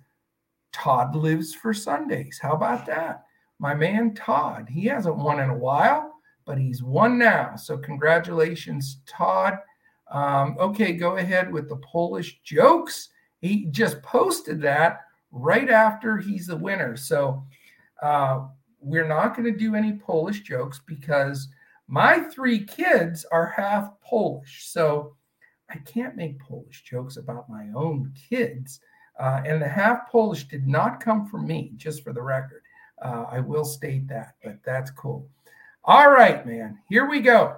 [0.73, 2.39] Todd Lives for Sundays.
[2.41, 3.23] How about that?
[3.59, 4.67] My man Todd.
[4.69, 6.13] He hasn't won in a while,
[6.45, 7.55] but he's won now.
[7.55, 9.57] So congratulations, Todd.
[10.11, 13.09] Um, okay, go ahead with the Polish jokes.
[13.41, 16.97] He just posted that right after he's the winner.
[16.97, 17.45] So
[18.01, 18.47] uh,
[18.79, 21.47] we're not going to do any Polish jokes because
[21.87, 24.65] my three kids are half Polish.
[24.67, 25.15] So
[25.69, 28.79] I can't make Polish jokes about my own kids.
[29.19, 32.63] Uh, and the half Polish did not come from me, just for the record.
[33.03, 35.29] Uh, I will state that, but that's cool.
[35.83, 37.57] All right, man, here we go.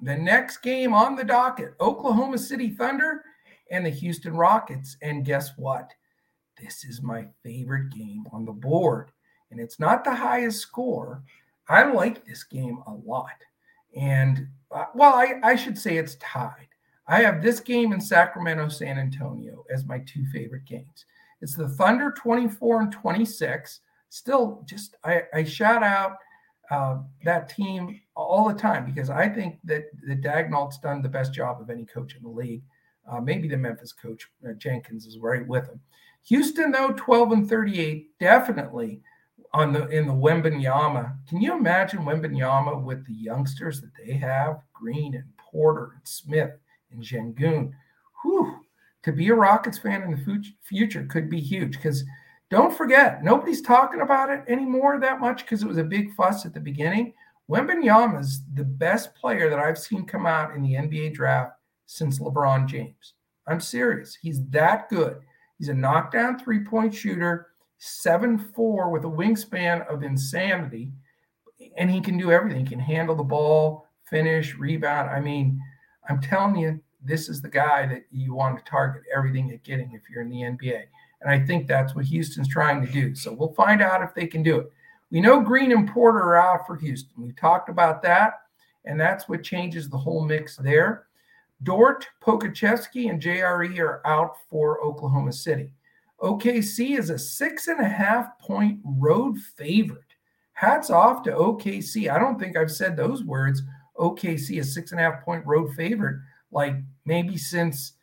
[0.00, 3.24] The next game on the docket Oklahoma City Thunder
[3.70, 4.96] and the Houston Rockets.
[5.02, 5.90] And guess what?
[6.60, 9.10] This is my favorite game on the board.
[9.50, 11.22] And it's not the highest score.
[11.68, 13.42] I like this game a lot.
[13.96, 16.68] And uh, well, I, I should say it's tied.
[17.08, 21.06] I have this game in Sacramento, San Antonio as my two favorite games.
[21.40, 23.80] It's the Thunder 24 and 26.
[24.08, 26.16] Still, just I, I shout out
[26.70, 31.32] uh, that team all the time because I think that the Daigneault's done the best
[31.32, 32.62] job of any coach in the league.
[33.08, 35.80] Uh, maybe the Memphis coach uh, Jenkins is right with him.
[36.24, 39.00] Houston though 12 and 38 definitely
[39.56, 41.16] on the in the Wembanyama.
[41.26, 46.50] Can you imagine Wembanyama with the youngsters that they have, Green and Porter and Smith
[46.92, 47.72] and Sengun?
[48.22, 48.60] Whew,
[49.02, 52.04] to be a Rockets fan in the future could be huge because
[52.50, 56.44] don't forget, nobody's talking about it anymore that much because it was a big fuss
[56.44, 57.14] at the beginning.
[57.50, 61.52] Wembanyama is the best player that I've seen come out in the NBA draft
[61.86, 63.14] since LeBron James.
[63.48, 64.16] I'm serious.
[64.20, 65.18] He's that good.
[65.58, 67.48] He's a knockdown three point shooter,
[67.86, 70.92] seven four with a wingspan of insanity,
[71.76, 72.64] and he can do everything.
[72.64, 75.10] He can handle the ball, finish, rebound.
[75.10, 75.60] I mean,
[76.08, 79.92] I'm telling you, this is the guy that you want to target everything at getting
[79.92, 80.82] if you're in the NBA.
[81.20, 83.14] And I think that's what Houston's trying to do.
[83.14, 84.72] So we'll find out if they can do it.
[85.10, 87.22] We know Green and Porter are out for Houston.
[87.22, 88.40] We talked about that,
[88.84, 91.06] and that's what changes the whole mix there.
[91.62, 95.72] Dort, Pokusevski, and JRE are out for Oklahoma City.
[96.20, 100.02] OKC is a six and a half point road favorite.
[100.52, 102.10] Hats off to OKC.
[102.10, 103.62] I don't think I've said those words.
[103.98, 107.94] OKC, is six and a half point road favorite, like maybe since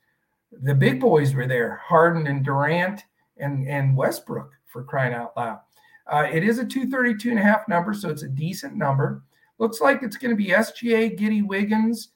[0.51, 3.03] the big boys were there, Harden and Durant
[3.37, 5.59] and, and Westbrook for crying out loud.
[6.07, 9.23] Uh, it is a 232 and a half number, so it's a decent number.
[9.57, 12.09] Looks like it's going to be SGA, Giddey Wiggins,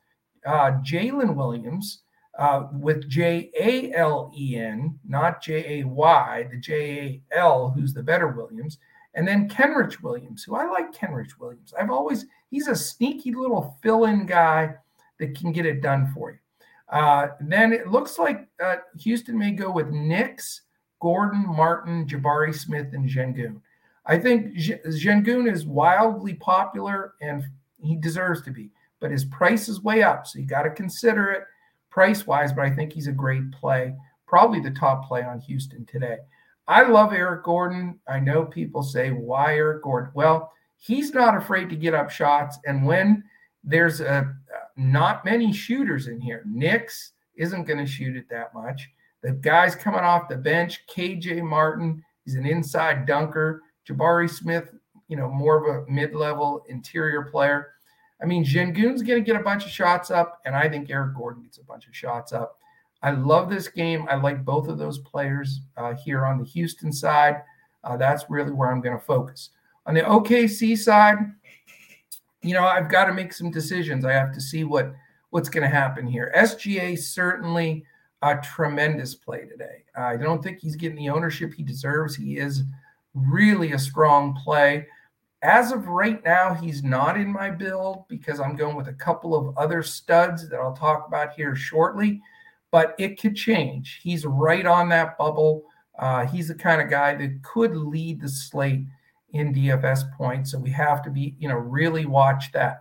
[0.45, 2.01] uh, Jalen Williams
[2.37, 7.69] uh, with J A L E N, not J A Y, the J A L,
[7.69, 8.77] who's the better Williams,
[9.15, 11.73] and then Kenrich Williams, who I like Kenrich Williams.
[11.79, 14.75] I've always, he's a sneaky little fill in guy
[15.19, 16.37] that can get it done for you.
[16.89, 20.61] Uh, then it looks like uh, Houston may go with Nix,
[21.01, 23.59] Gordon, Martin, Jabari Smith, and Sengun.
[24.05, 27.43] I think Sengun is wildly popular and
[27.81, 28.69] he deserves to be,
[28.99, 30.27] but his price is way up.
[30.27, 31.43] So you got to consider it
[31.97, 33.95] price wise, but I think he's a great play,
[34.27, 36.17] probably the top play on Houston today.
[36.67, 37.99] I love Eric Gordon.
[38.07, 40.11] I know people say, why Eric Gordon?
[40.13, 42.59] Well, he's not afraid to get up shots.
[42.67, 43.23] And when
[43.63, 44.31] there's a
[44.75, 48.87] not many shooters in here, Nix isn't going to shoot it that much.
[49.23, 53.63] The guys coming off the bench, KJ Martin, he's an inside dunker.
[53.89, 54.69] Jabari Smith,
[55.07, 57.69] you know, more of a mid-level interior player.
[58.21, 61.15] I mean, Sengun's going to get a bunch of shots up, and I think Eric
[61.15, 62.57] Gordon gets a bunch of shots up.
[63.03, 64.07] I love this game.
[64.09, 67.43] I like both of those players uh, here on the Houston side.
[67.83, 69.51] Uh, that's really where I'm going to focus.
[69.85, 71.17] On the OKC side,
[72.41, 74.03] you know, I've got to make some decisions.
[74.03, 74.93] I have to see what
[75.29, 76.31] what's going to happen here.
[76.35, 77.83] SGA certainly
[78.21, 79.83] a tremendous play today.
[79.95, 82.15] I don't think he's getting the ownership he deserves.
[82.15, 82.63] He is
[83.13, 84.87] really a strong play.
[85.41, 89.35] As of right now, he's not in my build because I'm going with a couple
[89.35, 92.21] of other studs that I'll talk about here shortly,
[92.71, 93.99] but it could change.
[94.01, 95.63] He's right on that bubble.
[95.99, 98.85] Uh, he's the kind of guy that could lead the slate
[99.31, 100.51] in DFS points.
[100.51, 102.79] So we have to be, you know, really watch that.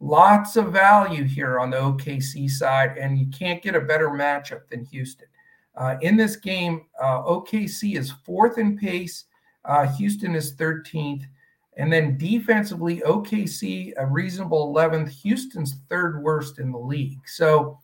[0.00, 4.68] Lots of value here on the OKC side, and you can't get a better matchup
[4.68, 5.28] than Houston.
[5.76, 9.26] Uh, in this game, uh, OKC is fourth in pace
[9.64, 11.24] uh, Houston is 13th.
[11.76, 15.08] And then defensively, OKC, a reasonable 11th.
[15.22, 17.20] Houston's third worst in the league.
[17.26, 17.78] So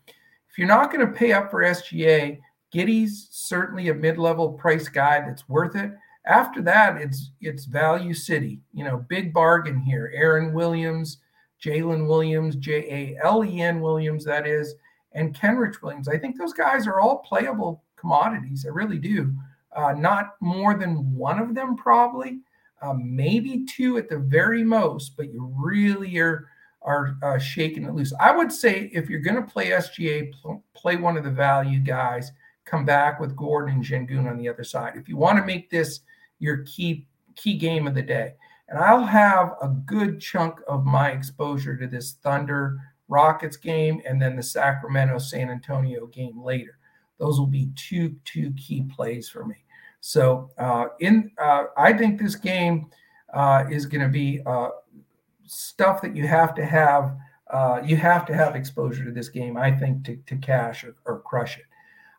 [0.49, 2.39] if you're not going to pay up for SGA,
[2.71, 5.91] Giddey's certainly a mid-level price guy that's worth it.
[6.25, 8.61] After that, it's it's value city.
[8.73, 10.11] You know, big bargain here.
[10.13, 11.17] Aaron Williams,
[11.63, 14.75] Jalen Williams, J A L E N Williams, that is,
[15.13, 16.07] and Kenrich Williams.
[16.07, 18.65] I think those guys are all playable commodities.
[18.65, 19.33] I really do
[19.75, 22.39] uh, not more than one of them, probably,
[22.81, 26.47] uh, maybe two at the very most, but you really are
[26.81, 28.13] are uh, shaking it loose.
[28.19, 31.79] I would say if you're going to play SGA, pl- play one of the value
[31.79, 32.31] guys.
[32.63, 34.93] Come back with Gordon and Sengun on the other side.
[34.95, 36.01] If you want to make this
[36.37, 37.05] your key
[37.35, 38.33] key game of the day,
[38.67, 44.21] and I'll have a good chunk of my exposure to this Thunder Rockets game and
[44.21, 46.77] then the Sacramento San Antonio game later.
[47.17, 49.55] Those will be two two key plays for me.
[50.01, 52.87] So uh, in uh, I think this game
[53.33, 54.69] uh, is going to be uh,
[55.45, 57.17] stuff that you have to have.
[57.49, 60.95] Uh, you have to have exposure to this game, I think, to, to cash or,
[61.05, 61.65] or crush it.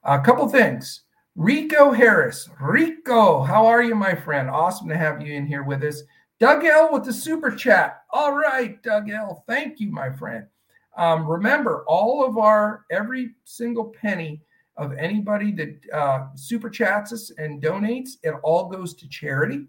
[0.02, 1.02] A couple things.
[1.36, 2.48] Rico Harris.
[2.60, 4.50] Rico, how are you, my friend?
[4.50, 6.02] Awesome to have you in here with us.
[6.40, 8.02] Doug L with the super chat.
[8.10, 9.44] All right, Doug L.
[9.46, 10.46] Thank you, my friend.
[10.96, 14.42] Um, remember, all of our every single penny
[14.76, 19.66] of anybody that uh, super chats us and donates, it all goes to charity.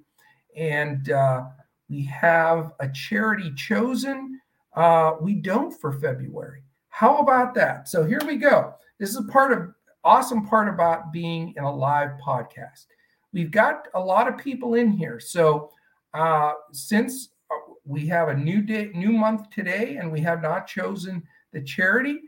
[0.56, 1.44] And uh,
[1.90, 4.40] we have a charity chosen.
[4.76, 6.64] Uh, we don't for February.
[6.90, 7.90] How about that?
[7.90, 8.74] So here we go.
[9.00, 9.74] This is part of
[10.04, 12.86] awesome part about being in a live podcast.
[13.34, 15.20] We've got a lot of people in here.
[15.20, 15.72] So
[16.14, 20.68] uh, since uh, we have a new day, new month today, and we have not
[20.68, 21.24] chosen
[21.54, 22.20] the charity,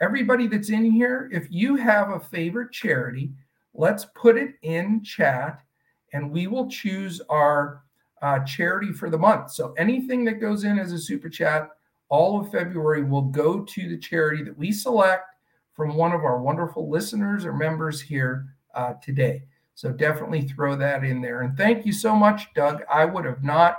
[0.00, 3.32] everybody that's in here, if you have a favorite charity,
[3.74, 5.60] let's put it in chat
[6.12, 7.82] and we will choose our
[8.22, 9.50] uh, charity for the month.
[9.50, 11.70] So anything that goes in as a super chat,
[12.08, 15.34] all of February will go to the charity that we select
[15.74, 19.42] from one of our wonderful listeners or members here uh, today.
[19.74, 21.42] So definitely throw that in there.
[21.42, 22.82] And thank you so much, Doug.
[22.90, 23.78] I would have not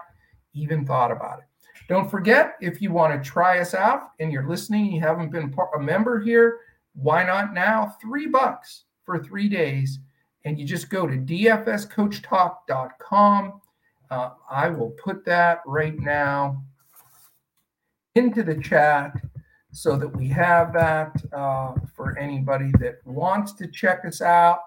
[0.53, 1.45] even thought about it.
[1.87, 5.55] Don't forget, if you want to try us out and you're listening, you haven't been
[5.75, 6.59] a member here,
[6.93, 7.95] why not now?
[8.01, 9.99] Three bucks for three days.
[10.43, 13.61] And you just go to dfscoachtalk.com.
[14.09, 16.63] Uh, I will put that right now
[18.15, 19.11] into the chat
[19.71, 24.61] so that we have that uh, for anybody that wants to check us out.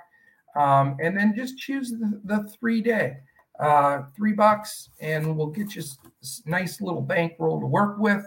[0.57, 3.19] Um, and then just choose the, the three day
[3.61, 8.27] uh, three bucks, and we'll get you a nice little bankroll to work with,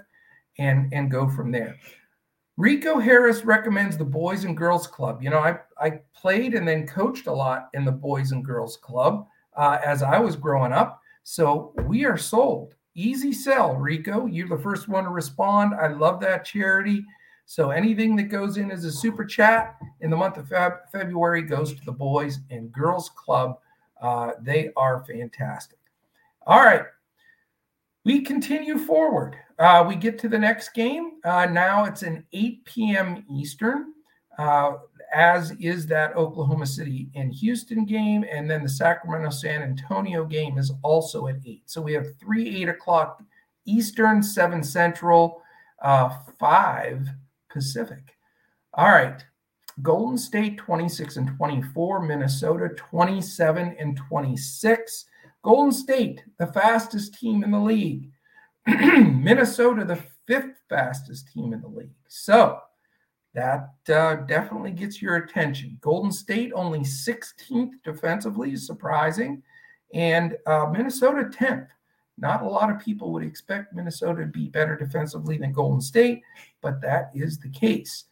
[0.59, 1.75] and and go from there.
[2.55, 5.23] Rico Harris recommends the Boys and Girls Club.
[5.23, 8.77] You know, I I played and then coached a lot in the Boys and Girls
[8.77, 9.25] Club
[9.57, 11.01] uh, as I was growing up.
[11.23, 12.75] So we are sold.
[12.95, 14.27] Easy sell, Rico.
[14.27, 15.73] You're the first one to respond.
[15.73, 17.03] I love that charity.
[17.45, 21.41] So anything that goes in as a super chat in the month of Feb- February
[21.41, 23.57] goes to the Boys and Girls Club.
[24.03, 25.79] Uh, they are fantastic.
[26.45, 26.83] All right.
[28.03, 29.37] We continue forward.
[29.57, 31.13] Uh, we get to the next game.
[31.23, 33.23] Uh, now it's an 8 p.m.
[33.31, 33.93] Eastern,
[34.37, 34.73] uh,
[35.15, 38.25] as is that Oklahoma City and Houston game.
[38.29, 41.61] And then the Sacramento San Antonio game is also at 8.
[41.65, 43.23] So we have three 8 o'clock
[43.65, 45.41] Eastern, 7 Central,
[45.81, 47.07] uh, 5
[47.49, 48.17] Pacific.
[48.73, 49.23] All right.
[49.81, 55.05] Golden State 26 and 24, Minnesota 27 and 26.
[55.41, 58.11] Golden State, the fastest team in the league.
[58.67, 61.95] Minnesota, the fifth fastest team in the league.
[62.07, 62.59] So
[63.33, 65.77] that uh, definitely gets your attention.
[65.81, 69.41] Golden State only 16th defensively, is surprising,
[69.93, 71.67] and uh, Minnesota 10th.
[72.17, 76.21] Not a lot of people would expect Minnesota to be better defensively than Golden State,
[76.61, 78.05] but that is the case.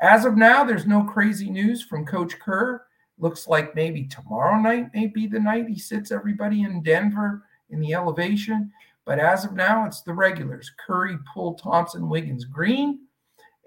[0.00, 2.82] As of now, there's no crazy news from Coach Kerr.
[3.18, 7.80] Looks like maybe tomorrow night may be the night he sits everybody in Denver in
[7.80, 8.70] the elevation.
[9.06, 13.00] But as of now, it's the regulars Curry, Poole, Thompson, Wiggins, Green.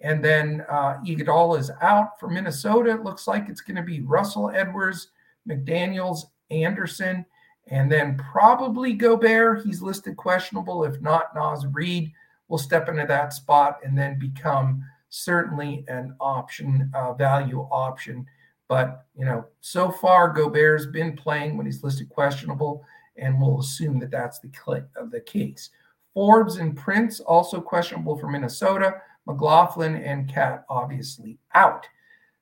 [0.01, 2.91] And then uh, Iguodala is out for Minnesota.
[2.91, 5.09] It looks like it's going to be Russell Edwards,
[5.47, 7.25] McDaniels, Anderson,
[7.67, 9.65] and then probably Gobert.
[9.65, 10.83] He's listed questionable.
[10.83, 12.11] If not, Naz Reid
[12.47, 18.25] will step into that spot and then become certainly an option, value option.
[18.67, 22.85] But, you know, so far, Gobert's been playing when he's listed questionable,
[23.17, 25.71] and we'll assume that that's the, uh, the case.
[26.13, 29.01] Forbes and Prince also questionable for Minnesota.
[29.25, 31.85] McLaughlin and KAT obviously out.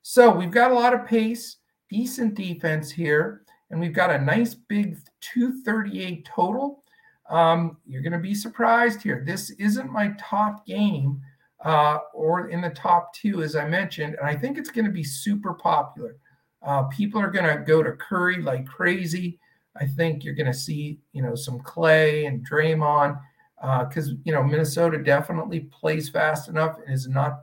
[0.02, 1.56] So we've got a lot of pace,
[1.90, 6.82] decent defense here, and we've got a nice big 238 total.
[7.28, 9.22] Um, you're going to be surprised here.
[9.26, 11.20] This isn't my top game
[11.64, 14.90] uh, or in the top two, as I mentioned, and I think it's going to
[14.90, 16.16] be super popular.
[16.62, 19.38] Uh, people are going to go to Curry like crazy.
[19.76, 23.18] I think you're going to see, you know, some Clay and Draymond
[23.60, 27.42] because uh, you know Minnesota definitely plays fast enough and is not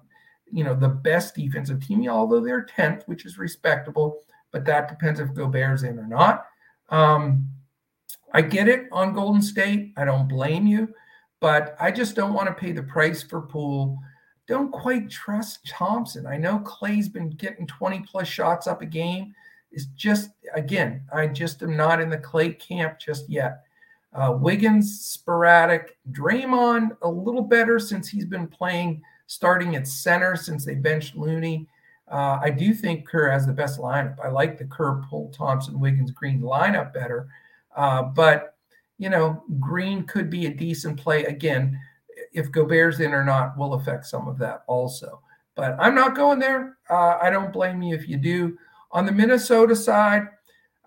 [0.52, 4.22] you know the best defensive team, although they're tenth, which is respectable.
[4.52, 6.46] But that depends if Gobert's in or not.
[6.90, 7.50] Um,
[8.34, 9.94] I get it on Golden State.
[9.98, 10.94] I don't blame you,
[11.40, 14.00] but I just don't want to pay the price for Poole.
[14.48, 16.26] Don't quite trust Thompson.
[16.26, 19.34] I know Clay's been getting 20 plus shots up a game.
[19.72, 23.64] It's just again, I just am not in the Clay camp just yet.
[24.14, 25.98] Uh, Wiggins, sporadic.
[26.12, 31.68] Draymond, a little better since he's been playing starting at center since they benched Looney.
[32.10, 34.18] Uh, I do think Kerr has the best lineup.
[34.24, 37.28] I like the Kerr, Poole, Thompson, Wiggins, Green lineup better.
[37.76, 38.55] Uh, but,
[38.98, 41.26] you know, Green could be a decent play.
[41.26, 41.80] Again,
[42.34, 45.22] if Gobert's in or not will affect some of that also.
[45.56, 46.78] But I'm not going there.
[46.90, 48.58] Uh, I don't blame you if you do.
[48.92, 50.28] On the Minnesota side,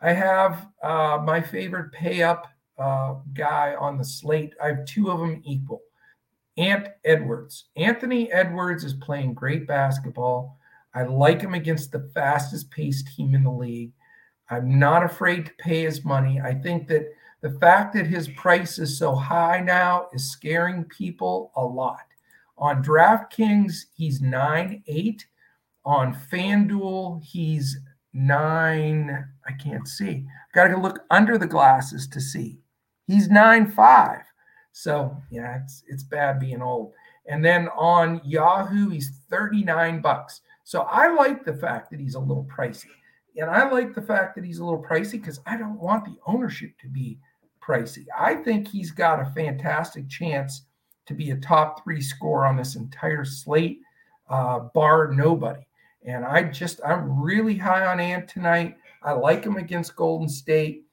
[0.00, 2.46] I have uh, my favorite pay up
[2.78, 4.54] uh, guy on the slate.
[4.62, 5.82] I have two of them equal.
[6.56, 7.66] Ant Edwards.
[7.76, 10.58] Anthony Edwards is playing great basketball.
[10.94, 13.92] I like him against the fastest paced team in the league.
[14.50, 16.40] I'm not afraid to pay his money.
[16.40, 21.52] I think that the fact that his price is so high now is scaring people
[21.56, 22.06] a lot.
[22.56, 25.26] On DraftKings, he's 9 8.
[25.84, 27.78] On FanDuel, he's
[28.12, 29.28] 9.
[29.46, 30.26] I can't see.
[30.54, 32.58] Got to look under the glasses to see.
[33.06, 34.22] He's nine five.
[34.72, 36.92] So yeah, it's it's bad being old.
[37.26, 40.40] And then on Yahoo, he's 39 bucks.
[40.64, 42.86] So I like the fact that he's a little pricey.
[43.36, 46.16] And I like the fact that he's a little pricey because I don't want the
[46.26, 47.18] ownership to be
[47.68, 48.06] pricey.
[48.18, 50.62] I think he's got a fantastic chance
[51.06, 53.80] to be a top three scorer on this entire slate,
[54.28, 55.66] uh, bar nobody.
[56.04, 58.76] And I just, I'm really high on Ant tonight.
[59.02, 60.84] I like him against Golden State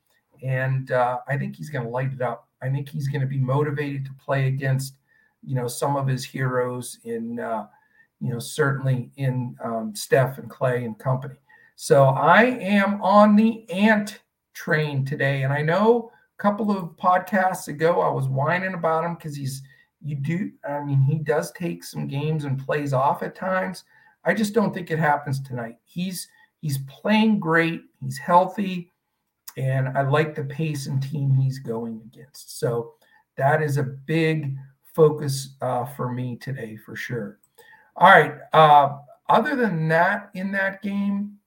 [0.44, 2.48] and uh, I think he's going to light it up.
[2.62, 4.96] I think he's going to be motivated to play against,
[5.44, 7.68] you know, some of his heroes in, uh,
[8.20, 11.36] you know, certainly in um, Steph and Clay and company.
[11.76, 14.20] So I am on the Ant
[14.54, 19.36] train today, and I know couple of podcasts ago I was whining about him because
[19.36, 19.62] he's
[20.02, 20.52] you do.
[20.68, 23.86] I mean, he does take some games and plays off at times.
[24.24, 25.78] I just don't think it happens tonight.
[25.84, 26.28] He's
[26.62, 27.82] he's playing great.
[28.02, 28.92] He's healthy
[29.58, 32.60] and I like the pace and team he's going against.
[32.60, 32.94] So
[33.38, 34.58] that is a big
[34.94, 37.40] focus uh, for me today for sure.
[37.96, 38.36] All right.
[38.54, 38.98] Uh,
[39.30, 41.38] other than that, in that game,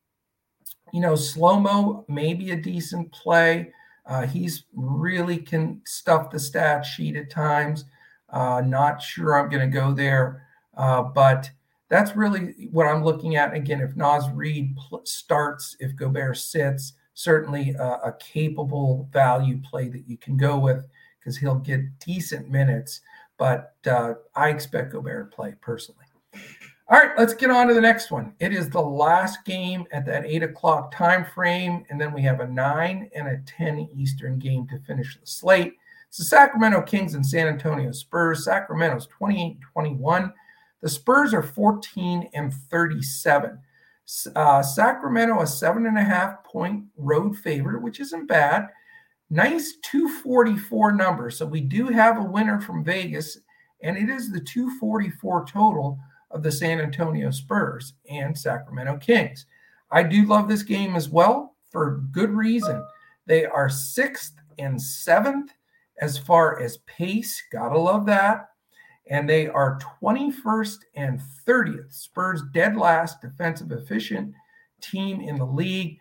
[0.92, 3.72] you know, slow mo may be a decent play.
[4.08, 7.84] Uh, he's really can stuff the stat sheet at times.
[8.30, 10.46] Uh, not sure I'm going to go there,
[10.76, 11.50] uh, but
[11.88, 13.54] that's really what I'm looking at.
[13.54, 19.88] Again, if Naz Reid pl- starts, if Gobert sits, certainly a, a, capable value play
[19.88, 20.86] that you can go with
[21.18, 23.00] because he'll get decent minutes.
[23.38, 26.04] But uh, I expect Gobert to play personally.
[26.90, 28.32] All right, let's get on to the next one.
[28.40, 32.40] It is the last game at that eight o'clock time frame, and then we have
[32.40, 35.74] a nine and a 10 Eastern game to finish the slate.
[36.08, 38.46] It's the Sacramento Kings and San Antonio Spurs.
[38.46, 40.32] Sacramento's 28 21.
[40.80, 43.58] The Spurs are 14 and 37.
[44.34, 48.66] Uh, Sacramento, a seven and a half point road favorite, which isn't bad.
[49.28, 51.28] Nice 244 number.
[51.28, 53.36] So we do have a winner from Vegas,
[53.82, 55.98] and it is the 244 total
[56.30, 59.46] of the San Antonio Spurs and Sacramento Kings.
[59.90, 62.84] I do love this game as well for good reason.
[63.26, 65.52] They are sixth and seventh
[66.00, 67.42] as far as pace.
[67.50, 68.50] Gotta love that.
[69.10, 71.92] And they are 21st and 30th.
[71.92, 74.34] Spurs dead last defensive efficient
[74.82, 75.98] team in the league.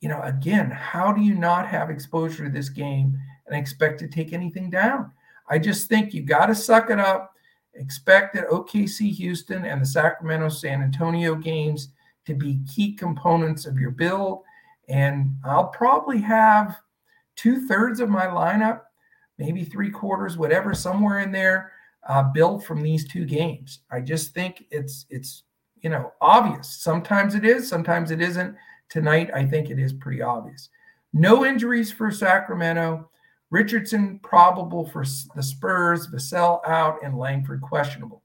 [0.00, 4.08] You know, again, how do you not have exposure to this game and expect to
[4.08, 5.12] take anything down?
[5.48, 7.34] I just think you got to suck it up
[7.78, 11.90] Expect that OKC Houston and the Sacramento San Antonio games
[12.26, 14.42] to be key components of your build.
[14.88, 16.78] And I'll probably have
[17.36, 18.82] two thirds of my lineup,
[19.38, 21.72] maybe three quarters, whatever, somewhere in there,
[22.08, 23.80] uh, built from these two games.
[23.90, 25.44] I just think it's it's
[25.80, 26.68] you know obvious.
[26.68, 28.56] Sometimes it is, sometimes it isn't.
[28.88, 30.70] Tonight, I think it is pretty obvious.
[31.12, 33.08] No injuries for Sacramento.
[33.50, 38.22] Richardson probable for the Spurs, Vassell out, and Langford questionable.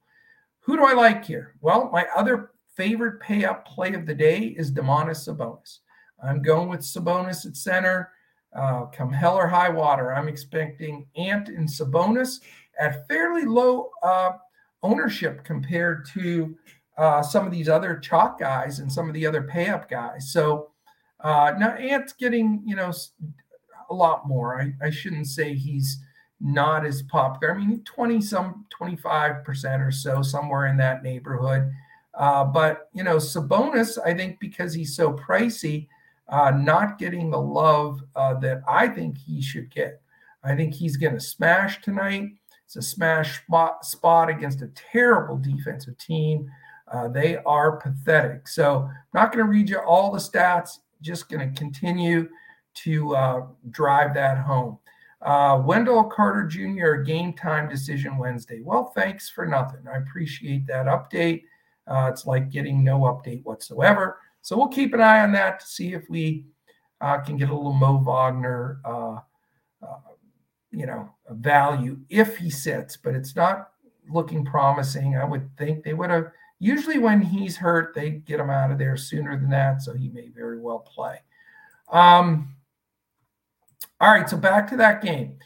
[0.61, 1.55] Who do I like here?
[1.61, 5.79] Well, my other favorite pay up play of the day is Domantas Sabonis.
[6.23, 8.11] I'm going with Sabonis at center.
[8.55, 12.41] Uh, come hell or high water, I'm expecting Ant and Sabonis
[12.79, 14.33] at fairly low uh,
[14.83, 16.55] ownership compared to
[16.97, 20.31] uh, some of these other chalk guys and some of the other pay up guys.
[20.31, 20.69] So
[21.21, 22.91] uh, now Ant's getting, you know,
[23.93, 24.59] a lot more.
[24.59, 25.99] I, I shouldn't say he's
[26.41, 27.55] not as popular.
[27.55, 31.71] I mean, 20 some 25% or so, somewhere in that neighborhood.
[32.15, 35.87] Uh, but, you know, Sabonis, I think because he's so pricey,
[36.27, 40.01] uh, not getting the love uh, that I think he should get.
[40.43, 42.29] I think he's going to smash tonight.
[42.65, 46.49] It's a smash spot, spot against a terrible defensive team.
[46.91, 48.47] Uh, they are pathetic.
[48.47, 52.29] So, not going to read you all the stats, just going to continue
[52.75, 54.77] to uh, drive that home.
[55.21, 58.61] Uh, Wendell Carter Jr., game time decision Wednesday.
[58.61, 59.81] Well, thanks for nothing.
[59.87, 61.43] I appreciate that update.
[61.87, 64.19] Uh, it's like getting no update whatsoever.
[64.41, 66.45] So we'll keep an eye on that to see if we
[66.99, 69.19] uh, can get a little Mo Wagner, uh,
[69.81, 69.99] uh,
[70.71, 73.71] you know, value if he sits, but it's not
[74.09, 75.15] looking promising.
[75.15, 76.31] I would think they would have.
[76.59, 80.09] Usually, when he's hurt, they get him out of there sooner than that, so he
[80.09, 81.19] may very well play.
[81.91, 82.52] Um,
[84.03, 85.37] all right, so back to that game.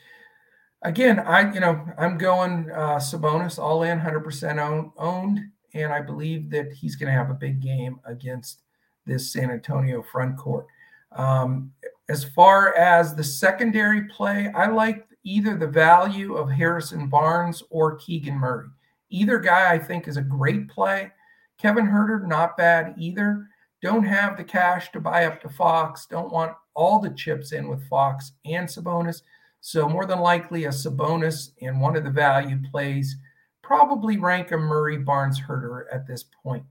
[0.82, 5.42] Again, I you know I'm going uh, Sabonis all in, 100% own, owned,
[5.76, 8.64] and I believe that he's going to have a big game against
[9.06, 10.66] this San Antonio front court.
[11.12, 11.72] Um,
[12.10, 17.98] as far as the secondary play, I like either the value of Harrison Barnes or
[17.98, 18.70] Keegan Murray.
[19.12, 21.12] Either guy I think is a great play.
[21.60, 23.50] Kevin Huerter, not bad either.
[23.84, 26.08] Don't have the cash to buy up to Fox.
[26.08, 29.24] Don't want all the chips in with Fox and Sabonis.
[29.60, 33.18] So more than likely a Sabonis and one of the value plays
[33.64, 36.64] probably rank a Murray Barnes Huerter at this point.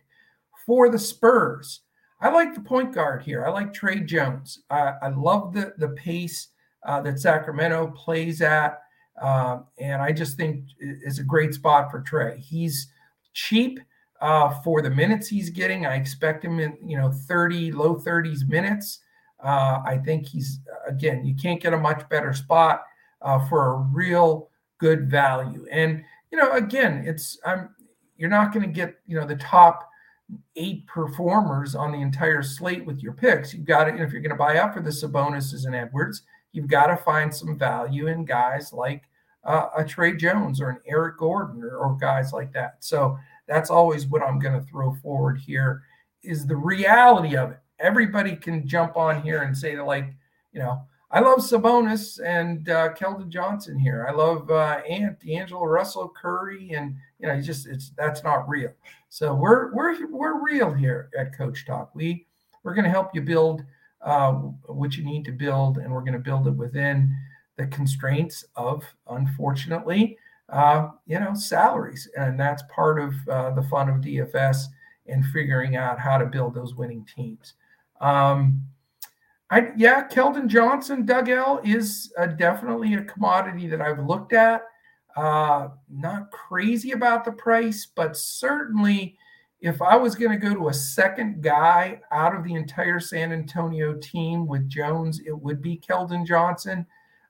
[0.64, 1.80] For the Spurs,
[2.20, 3.44] I like the point guard here.
[3.44, 4.60] I like Tre Jones.
[4.70, 6.48] Uh, I love the the pace
[6.86, 8.80] uh, that Sacramento plays at,
[9.20, 12.38] uh, and I just think is a great spot for Tre.
[12.38, 12.88] He's
[13.34, 13.80] cheap
[14.20, 15.84] uh, for the minutes he's getting.
[15.84, 19.00] I expect him in you know 30 low 30s minutes.
[19.46, 22.82] Uh, I think he's again, you can't get a much better spot
[23.22, 25.66] uh, for a real good value.
[25.70, 27.70] And you know, again, it's I'm
[28.16, 29.88] you're not going to get you know the top
[30.56, 33.54] eight performers on the entire slate with your picks.
[33.54, 36.66] You've got to if you're going to buy up for the Sabonis's and Edwards, you've
[36.66, 39.04] got to find some value in guys like
[39.44, 42.78] uh, a Tre Jones or an Eric Gordon or, or guys like that.
[42.80, 43.16] So
[43.46, 45.82] that's always what I'm going to throw forward here
[46.24, 50.12] is the reality of it everybody can jump on here and say like,
[50.52, 54.06] you know, I love Sabonis and uh, Keldon Johnson here.
[54.08, 58.72] I love uh, Ant, D'Angelo Russell, Curry, and you know, just it's that's not real.
[59.08, 61.94] So we're we're we're real here at Coach Talk.
[61.94, 62.26] We
[62.64, 63.64] we're going to help you build
[64.02, 64.32] uh,
[64.68, 67.16] which you need to build, and we're going to build it within
[67.56, 70.16] the constraints of, unfortunately,
[70.50, 74.66] uh, you know, salaries, and that's part of uh, the fun of DFS
[75.06, 77.54] and figuring out how to build those winning teams.
[78.00, 78.62] Um,
[79.50, 84.62] I yeah, Keldon Johnson, Doug L is uh, definitely a commodity that I've looked at.
[85.16, 89.16] Uh, not crazy about the price, but certainly
[89.60, 93.32] if I was going to go to a second guy out of the entire San
[93.32, 96.86] Antonio team with Jones, it would be Keldon Johnson.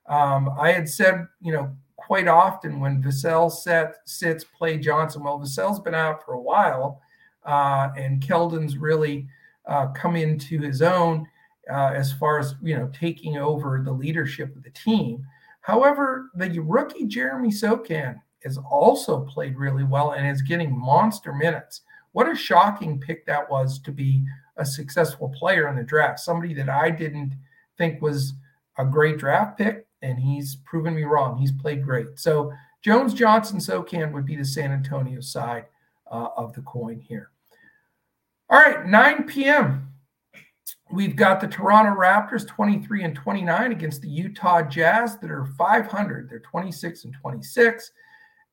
[0.07, 5.23] Um, I had said, you know, quite often when Vassell set, sits play Johnson.
[5.23, 7.01] Well, Vassell's been out for a while,
[7.45, 9.27] uh, and Keldon's really
[9.67, 11.27] uh, come into his own
[11.69, 15.25] uh, as far as you know taking over the leadership of the team.
[15.61, 21.81] However, the rookie Jeremy Sochan has also played really well and is getting monster minutes.
[22.13, 26.19] What a shocking pick that was to be a successful player in the draft.
[26.19, 27.33] Somebody that I didn't
[27.77, 28.33] think was
[28.77, 31.37] a great draft pick, and he's proven me wrong.
[31.37, 32.17] He's played great.
[32.17, 32.51] So
[32.81, 35.65] Jones, Johnson, Sochan would be the San Antonio side
[36.09, 37.31] uh, of the coin here.
[38.49, 39.91] All right, 9 p.m.
[40.89, 46.29] We've got the Toronto Raptors 23 and 29 against the Utah Jazz that are 500.
[46.29, 47.91] They're 26 and 26.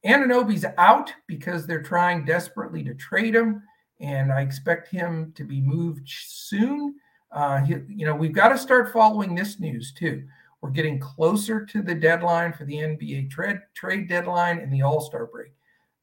[0.04, 3.62] Anunoby's out because they're trying desperately to trade him,
[4.00, 6.96] and I expect him to be moved soon.
[7.30, 10.24] Uh, he, you know, we've got to start following this news too.
[10.60, 15.00] We're getting closer to the deadline for the NBA trade trade deadline and the All
[15.00, 15.52] Star break.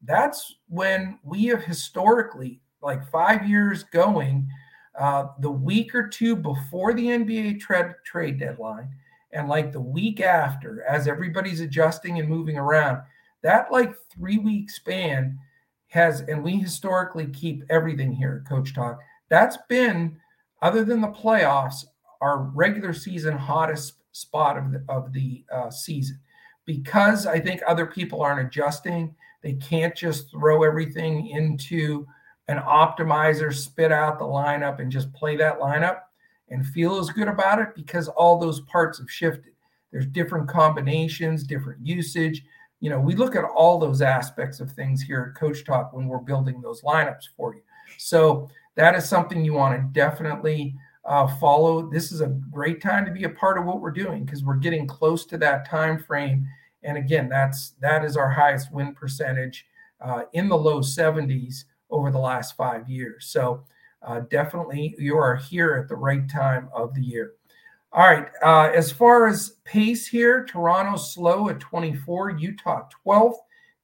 [0.02, 4.50] That's when we have historically, like five years going,
[5.00, 8.90] uh, the week or two before the NBA trade trade deadline,
[9.32, 13.02] and like the week after, as everybody's adjusting and moving around,
[13.42, 15.38] that like three week span
[15.88, 19.00] has, and we historically keep everything here, Coach Talk.
[19.30, 20.18] That's been,
[20.62, 21.86] other than the playoffs,
[22.22, 26.20] our regular season hottest spot of the, of the uh, season
[26.66, 29.16] because I think other people aren't adjusting.
[29.42, 32.08] They can't just throw everything into
[32.52, 36.02] an optimizer, spit out the lineup, and just play that lineup
[36.50, 39.54] and feel as good about it because all those parts have shifted.
[39.92, 42.44] There's different combinations, different usage.
[42.82, 46.08] You know, we look at all those aspects of things here at Coach Talk when
[46.08, 47.62] we're building those lineups for you.
[47.98, 50.76] So that is something you want to definitely
[51.06, 51.90] uh, follow.
[51.90, 54.56] This is a great time to be a part of what we're doing because we're
[54.56, 56.46] getting close to that time frame.
[56.84, 59.68] And again, that's that is our highest win percentage
[60.02, 63.28] uh, in the low 70s over the last five years.
[63.28, 63.64] So
[64.02, 67.34] uh, definitely you are here at the right time of the year.
[67.94, 68.28] All right.
[68.42, 73.36] Uh, as far as pace here, Toronto slow at 24, Utah 12th.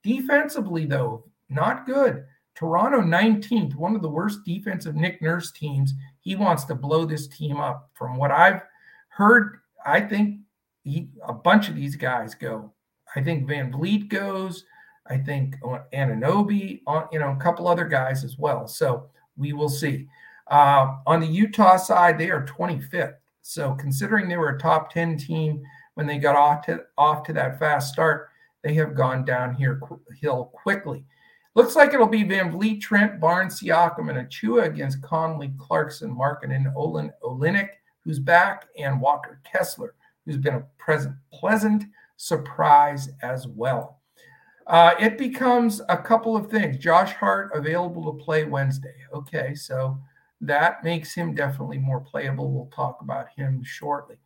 [0.02, 2.26] Defensively, though, not good.
[2.56, 5.94] Toronto 19th, one of the worst defensive Nick Nurse teams.
[6.22, 7.92] He wants to blow this team up.
[7.94, 8.62] From what I've
[9.10, 10.40] heard, I think
[10.84, 12.72] he, a bunch of these guys go.
[13.16, 14.64] I think VanVleet goes.
[15.10, 18.68] I think Anunoby, on you know, a couple other guys as well.
[18.68, 20.08] So we will see.
[20.48, 23.16] Uh, on the Utah side, they are 25th.
[23.42, 25.64] So considering they were a top 10 team
[25.96, 28.30] when they got off to, off to that fast start,
[28.64, 29.82] they have gone down here
[30.20, 31.06] hill quickly.
[31.56, 37.12] Looks like it'll be VanVleet, Trent, Barnes, Siakam, and Achiuwa against Conley, Clarkson, Markkanen, Olin,
[37.24, 37.70] Olynyk,
[38.02, 39.96] who's back, and Walker Kessler,
[40.26, 41.86] who's been a present pleasant
[42.18, 43.97] surprise as well.
[44.68, 46.78] Uh, it becomes a couple of things.
[46.78, 48.96] Josh Hart available to play Wednesday.
[49.14, 49.98] Okay, so
[50.42, 52.52] that makes him definitely more playable.
[52.52, 54.18] We'll talk about him shortly.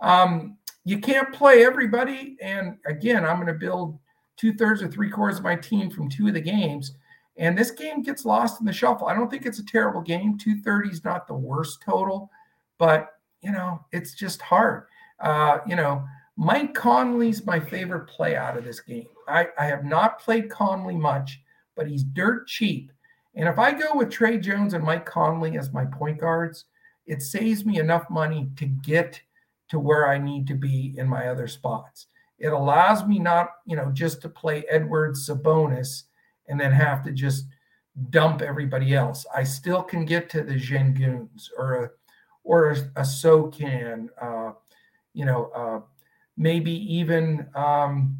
[0.00, 2.36] Um, you can't play everybody.
[2.42, 3.98] And again, I'm going to build
[4.36, 6.96] two thirds or three quarters of my team from two of the games.
[7.36, 9.06] And this game gets lost in the shuffle.
[9.06, 10.36] I don't think it's a terrible game.
[10.38, 12.30] 230 is not the worst total,
[12.78, 13.10] but
[13.42, 14.86] you know, it's just hard.
[15.20, 16.04] Uh, you know,
[16.36, 19.06] Mike Conley's my favorite play out of this game.
[19.28, 21.40] I, I have not played Conley much,
[21.76, 22.92] but he's dirt cheap.
[23.36, 26.66] And if I go with Tre Jones and Mike Conley as my point guards,
[27.06, 29.20] it saves me enough money to get
[29.68, 32.06] to where I need to be in my other spots.
[32.38, 36.04] It allows me not, you know, just to play Edwards Sabonis
[36.48, 37.46] and then have to just
[38.10, 39.24] dump everybody else.
[39.34, 41.90] I still can get to the Senguns or a
[42.42, 44.52] or a, a Sochan, uh,
[45.14, 45.80] you know, uh,
[46.36, 48.18] maybe even um,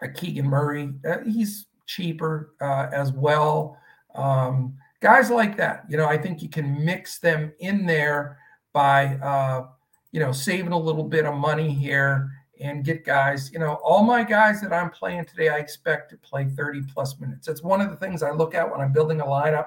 [0.00, 0.92] a Keegan Murray.
[1.08, 3.78] Uh, he's cheaper uh, as well.
[4.14, 8.38] Um, guys like that, you know, I think you can mix them in there
[8.72, 9.66] by, uh,
[10.12, 14.04] you know, saving a little bit of money here and get guys, you know, all
[14.04, 17.48] my guys that I'm playing today, I expect to play 30 plus minutes.
[17.48, 19.66] It's one of the things I look at when I'm building a lineup.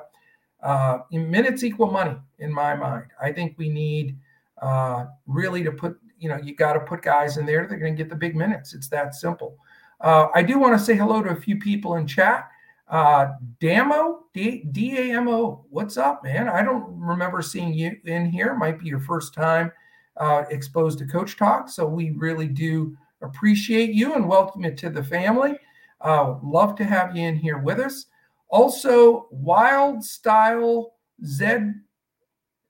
[0.64, 3.08] Uh, minutes equal money in my mind.
[3.22, 4.18] I think we need
[4.62, 7.68] uh, really to put, you know, you got to put guys in there.
[7.68, 8.74] They're going to get the big minutes.
[8.74, 9.58] It's that simple.
[10.02, 12.50] Uh, I do want to say hello to a few people in chat.
[12.88, 14.64] Uh, Damo, D
[14.98, 16.48] A M O, what's up, man?
[16.48, 18.56] I don't remember seeing you in here.
[18.56, 19.72] Might be your first time
[20.18, 21.70] uh, exposed to Coach Talk.
[21.70, 25.58] So we really do appreciate you and welcome you to the family.
[26.02, 28.06] Uh, love to have you in here with us.
[28.50, 30.94] Also, Wild Style
[31.26, 31.46] Z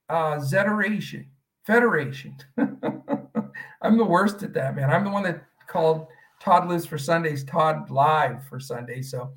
[0.09, 1.25] uh, Zederation
[1.63, 2.35] Federation.
[3.81, 4.89] I'm the worst at that, man.
[4.89, 6.07] I'm the one that called
[6.39, 9.01] Todd Lives for Sundays Todd Live for Sunday.
[9.01, 9.31] So,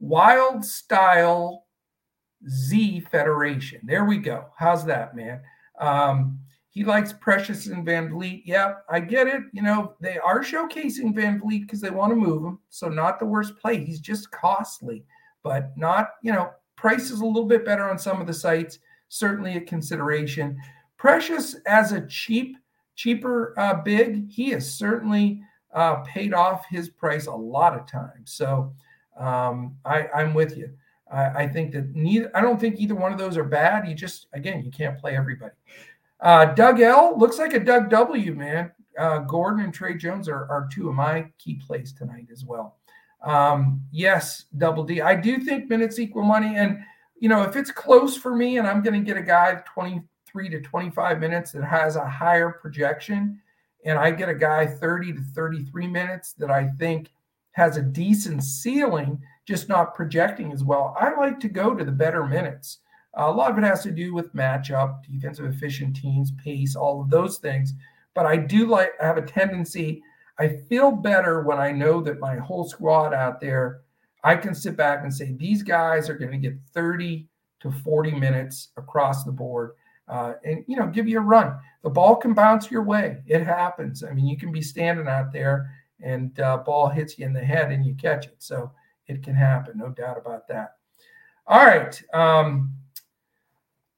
[0.00, 1.66] Wild Style
[2.48, 3.80] Z Federation.
[3.84, 4.46] There we go.
[4.56, 5.40] How's that, man?
[5.80, 6.38] Um,
[6.70, 8.42] he likes Precious and VanVleet.
[8.46, 9.42] Yeah, I get it.
[9.52, 12.58] You know, they are showcasing VanVleet because they want to move him.
[12.70, 13.84] So, not the worst play.
[13.84, 15.04] He's just costly,
[15.42, 18.78] but not, you know, price is a little bit better on some of the sites.
[19.08, 20.58] Certainly a consideration.
[20.96, 22.56] Precious as a cheap,
[22.94, 25.40] cheaper uh, big, he has certainly
[25.74, 28.32] uh, paid off his price a lot of times.
[28.32, 28.72] So,
[29.18, 30.70] um, I, I'm with you.
[31.10, 33.86] I, I think that neither, I don't think either one of those are bad.
[33.86, 35.54] You just, again, you can't play everybody.
[36.20, 38.70] Uh, Doug L looks like a Doug W, man.
[38.98, 42.76] Uh, Gordon and Tre Jones are, are two of my key plays tonight as well.
[43.24, 45.00] Um, yes, double D.
[45.00, 46.56] I do think minutes equal money.
[46.56, 46.78] And,
[47.18, 49.62] you know, if it's close for me and I'm going to get a guy
[50.32, 53.40] 23 to 25 minutes that has a higher projection,
[53.84, 57.10] and I get a guy 30 to 33 minutes that I think
[57.52, 61.92] has a decent ceiling, just not projecting as well, I like to go to the
[61.92, 62.78] better minutes.
[63.14, 67.10] A lot of it has to do with matchup, defensive efficient teams, pace, all of
[67.10, 67.74] those things.
[68.14, 70.02] But I do like I have a tendency.
[70.38, 73.82] I feel better when I know that my whole squad out there,
[74.24, 77.28] I can sit back and say these guys are going to get 30
[77.60, 79.72] to 40 minutes across the board,
[80.12, 81.58] uh, and you know, give you a run.
[81.82, 83.22] The ball can bounce your way.
[83.26, 84.04] It happens.
[84.04, 85.70] I mean, you can be standing out there
[86.02, 88.36] and uh, ball hits you in the head and you catch it.
[88.38, 88.72] So
[89.06, 90.76] it can happen, no doubt about that.
[91.46, 92.02] All right.
[92.12, 92.74] Um,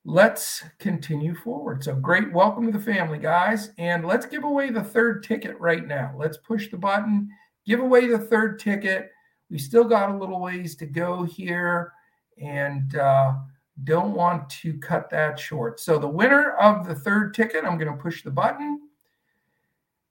[0.05, 1.83] let's continue forward.
[1.83, 2.33] So great.
[2.33, 3.73] Welcome to the family, guys.
[3.77, 6.15] And let's give away the third ticket right now.
[6.17, 7.29] Let's push the button,
[7.67, 9.11] give away the third ticket.
[9.51, 11.93] We still got a little ways to go here
[12.41, 13.35] and uh,
[13.83, 15.81] don't want to cut that short.
[15.81, 18.81] So the winner of the third ticket, I'm going to push the button.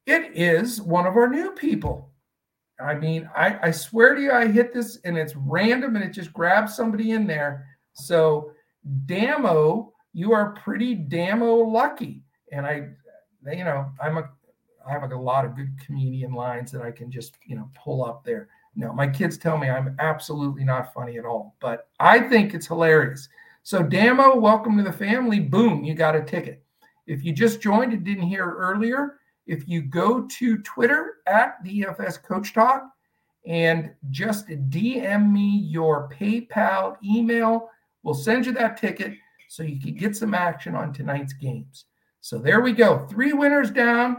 [0.06, 2.12] It is one of our new people.
[2.80, 6.12] I mean, I, I swear to you, I hit this and it's random and it
[6.12, 7.66] just grabs somebody in there.
[7.94, 8.52] So
[9.06, 12.24] Damo, you are pretty Damo lucky.
[12.52, 12.90] And I,
[13.50, 14.30] you know, I'm a,
[14.86, 18.04] I have a lot of good comedian lines that I can just, you know, pull
[18.04, 18.50] up there.
[18.76, 22.68] No, my kids tell me I'm absolutely not funny at all, but I think it's
[22.68, 23.30] hilarious.
[23.64, 25.40] So, Damo, welcome to the family.
[25.40, 26.64] Boom, you got a ticket.
[27.08, 32.22] If you just joined and didn't hear earlier, if you go to Twitter at DFS
[32.22, 32.84] Coach Talk
[33.46, 37.70] and just DM me your PayPal email,
[38.04, 39.14] We'll send you that ticket
[39.48, 41.86] so you can get some action on tonight's games.
[42.20, 43.08] So there we go.
[43.08, 44.18] Three winners down,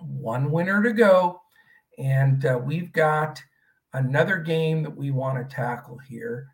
[0.00, 1.40] one winner to go.
[1.98, 3.42] And uh, we've got
[3.92, 6.48] another game that we want to tackle here.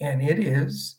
[0.00, 0.96] And it is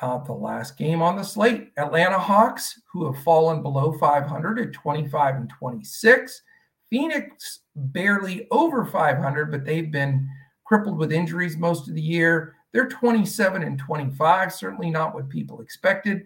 [0.00, 1.72] uh, the last game on the slate.
[1.76, 6.42] Atlanta Hawks, who have fallen below 500 at 25 and 26.
[6.90, 10.28] Phoenix barely over 500, but they've been
[10.64, 12.54] crippled with injuries most of the year.
[12.72, 16.24] They're 27 and 25, certainly not what people expected.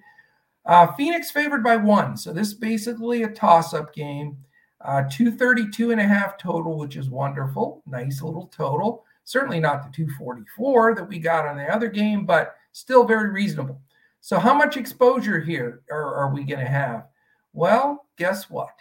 [0.67, 2.17] Uh, Phoenix favored by one.
[2.17, 4.37] So this is basically a toss up game.
[4.81, 7.83] Uh, 232 and a half total, which is wonderful.
[7.87, 9.05] Nice little total.
[9.25, 13.81] Certainly not the 244 that we got on the other game, but still very reasonable.
[14.21, 17.07] So, how much exposure here are, are we going to have?
[17.53, 18.75] Well, guess what?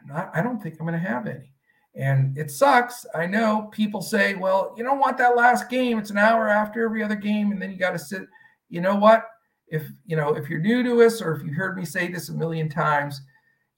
[0.00, 1.52] I'm not, I don't think I'm going to have any.
[1.94, 3.06] And it sucks.
[3.14, 5.98] I know people say, well, you don't want that last game.
[5.98, 7.52] It's an hour after every other game.
[7.52, 8.22] And then you got to sit.
[8.68, 9.26] You know what?
[9.68, 12.28] If you know, if you're new to us or if you heard me say this
[12.28, 13.20] a million times,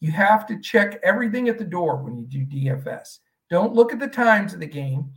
[0.01, 3.19] you have to check everything at the door when you do DFS.
[3.51, 5.11] Don't look at the times of the game.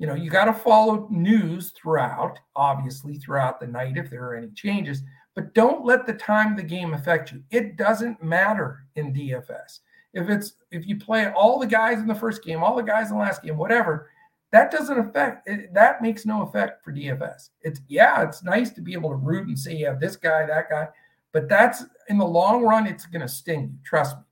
[0.00, 4.34] You know, you got to follow news throughout, obviously, throughout the night if there are
[4.34, 5.02] any changes,
[5.36, 7.44] but don't let the time of the game affect you.
[7.52, 9.80] It doesn't matter in DFS
[10.12, 13.10] if it's if you play all the guys in the first game, all the guys
[13.10, 14.10] in the last game, whatever,
[14.52, 17.50] that doesn't affect it, that makes no effect for DFS.
[17.62, 20.46] It's yeah, it's nice to be able to root and say, you yeah, this guy,
[20.46, 20.88] that guy,
[21.32, 23.78] but that's in the long run, it's gonna sting you.
[23.84, 24.22] Trust me.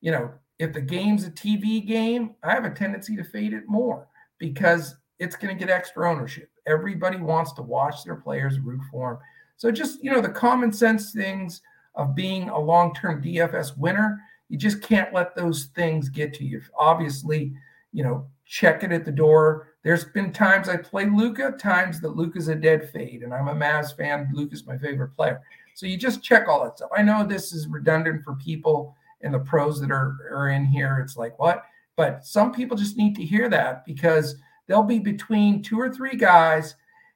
[0.00, 3.64] You know, if the game's a TV game, I have a tendency to fade it
[3.66, 4.08] more
[4.38, 6.50] because it's going to get extra ownership.
[6.66, 9.18] Everybody wants to watch their players root for them.
[9.56, 11.62] So just, you know, the common sense things
[11.94, 16.60] of being a long-term DFS winner, you just can't let those things get to you.
[16.78, 17.54] Obviously,
[17.92, 19.68] you know, check it at the door.
[19.82, 23.54] There's been times I play Luka, times that Luka's a dead fade, and I'm a
[23.54, 24.30] Mavs fan.
[24.32, 25.40] Luka's my favorite player.
[25.74, 26.90] So you just check all that stuff.
[26.96, 31.00] I know this is redundant for people and the pros that are, are in here.
[31.02, 31.64] It's like, what?
[31.96, 34.36] But some people just need to hear that because
[34.66, 36.74] they'll be between two or three guys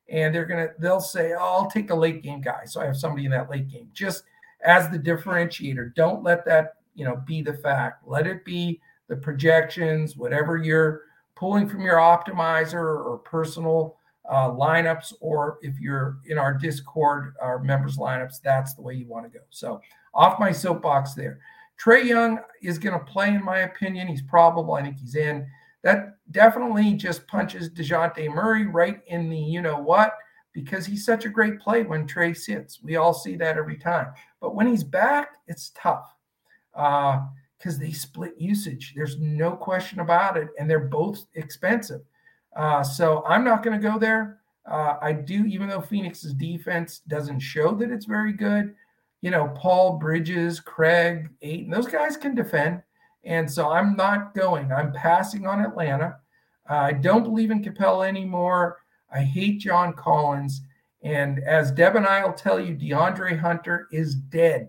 [0.08, 2.64] and they're gonna they'll say, Oh, I'll take the late game guy.
[2.64, 3.88] So I have somebody in that late game.
[3.92, 4.24] Just
[4.64, 5.94] as the differentiator.
[5.94, 8.06] Don't let that, you know, be the fact.
[8.06, 11.02] Let it be the projections, whatever you're
[11.34, 13.96] pulling from your optimizer or personal
[14.28, 19.06] uh, lineups, or if you're in our Discord, our members lineups, that's the way you
[19.06, 19.44] want to go.
[19.50, 19.80] So
[20.12, 21.38] off my soapbox there.
[21.82, 24.08] Trae Young is going to play, in my opinion.
[24.08, 24.74] He's probable.
[24.74, 25.46] I think he's in.
[25.82, 30.14] That definitely just punches DeJounte Murray right in the you know what,
[30.52, 32.80] because he's such a great play when Trae sits.
[32.82, 34.08] We all see that every time.
[34.40, 36.12] But when he's back, it's tough
[36.72, 38.92] because uh, they split usage.
[38.96, 40.48] There's no question about it.
[40.58, 42.02] And they're both expensive.
[42.56, 44.38] Uh, so I'm not going to go there.
[44.66, 48.74] Uh, I do, even though Phoenix's defense doesn't show that it's very good.
[49.20, 52.82] You know, Paul Bridges, Craig, Ayton, those guys can defend.
[53.24, 54.72] And so I'm not going.
[54.72, 56.16] I'm passing on Atlanta.
[56.70, 58.78] Uh, I don't believe in Capela anymore.
[59.12, 60.62] I hate John Collins.
[61.02, 64.68] And as Deb and I will tell you, DeAndre Hunter is dead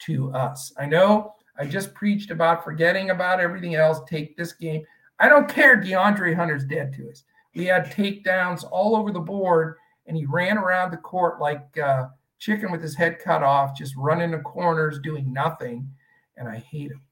[0.00, 0.72] to us.
[0.78, 4.82] I know I just preached about forgetting about everything else, take this game.
[5.18, 5.76] I don't care.
[5.76, 7.24] DeAndre Hunter's dead to us.
[7.54, 9.76] We had takedowns all over the board,
[10.06, 12.06] and he ran around the court like uh,
[12.40, 15.88] chicken with his head cut off, just running the corners, doing nothing.
[16.36, 17.02] And I hate him.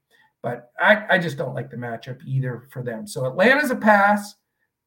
[0.41, 3.07] But I, I just don't like the matchup either for them.
[3.07, 4.35] So Atlanta's a pass.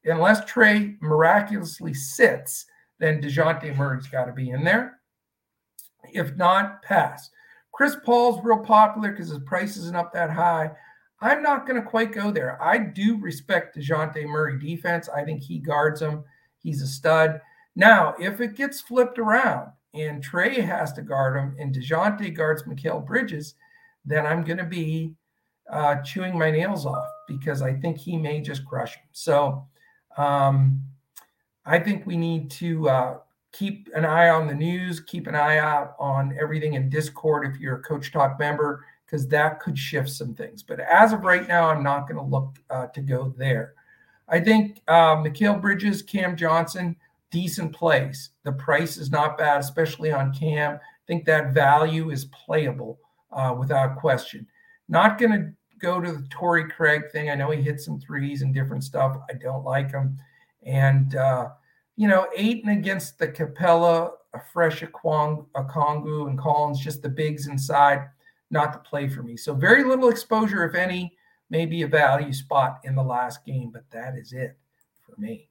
[0.05, 2.67] Unless Trae miraculously sits,
[2.99, 4.99] then DeJounte Murray's got to be in there.
[6.13, 7.31] If not, pass.
[7.73, 10.73] Chris Paul's real popular because his price isn't up that high.
[11.21, 12.61] I'm not going to quite go there.
[12.61, 15.09] I do respect DeJounte Murray defense.
[15.09, 16.25] I think he guards him.
[16.59, 17.41] He's a stud.
[17.77, 22.63] Now, if it gets flipped around and Trae has to guard him and DeJounte guards
[22.63, 23.55] Mikal Bridges,
[24.05, 25.15] then I'm going to be
[25.71, 29.05] uh, chewing my nails off because I think he may just crush him.
[29.13, 29.67] So
[30.17, 30.83] um,
[31.65, 33.19] I think we need to uh,
[33.53, 37.61] keep an eye on the news, keep an eye out on everything in Discord if
[37.61, 40.63] you're a Coach Talk member because that could shift some things.
[40.63, 43.75] But as of right now, I'm not going to look uh, to go there.
[44.29, 46.97] I think uh, Mikal Bridges, Cam Johnson,
[47.33, 48.31] decent plays.
[48.45, 50.75] The price is not bad, especially on Cam.
[50.75, 50.79] I
[51.09, 53.01] think that value is playable
[53.33, 54.47] uh, without question.
[54.89, 57.31] Not going to go to the Torrey Craig thing.
[57.31, 59.17] I know he hit some threes and different stuff.
[59.29, 60.17] I don't like him.
[60.65, 61.49] And, uh,
[61.97, 68.07] you know, Ayton against the Capela, a fresh Okongwu, and Collins, just the bigs inside
[68.53, 69.37] not the play for me.
[69.37, 71.17] So very little exposure, if any,
[71.51, 74.57] maybe a value spot in the last game, but that is it
[75.05, 75.49] for me.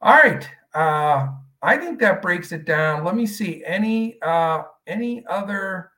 [0.00, 0.48] All right.
[0.74, 1.28] Uh,
[1.62, 3.04] I think that breaks it down.
[3.04, 5.90] Let me see any uh, any other.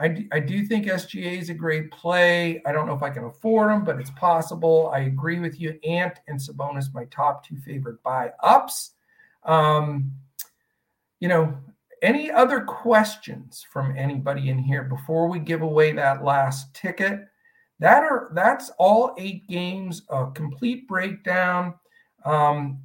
[0.00, 2.62] I I do think SGA is a great play.
[2.64, 4.90] I don't know if I can afford them, but it's possible.
[4.94, 5.78] I agree with you.
[5.84, 8.92] Ant and Sabonis, my top two favorite buy ups.
[9.44, 10.10] Um,
[11.20, 11.54] you know,
[12.00, 17.26] any other questions from anybody in here before we give away that last ticket?
[17.78, 21.74] That are that's all eight games, a complete breakdown.
[22.24, 22.80] Um,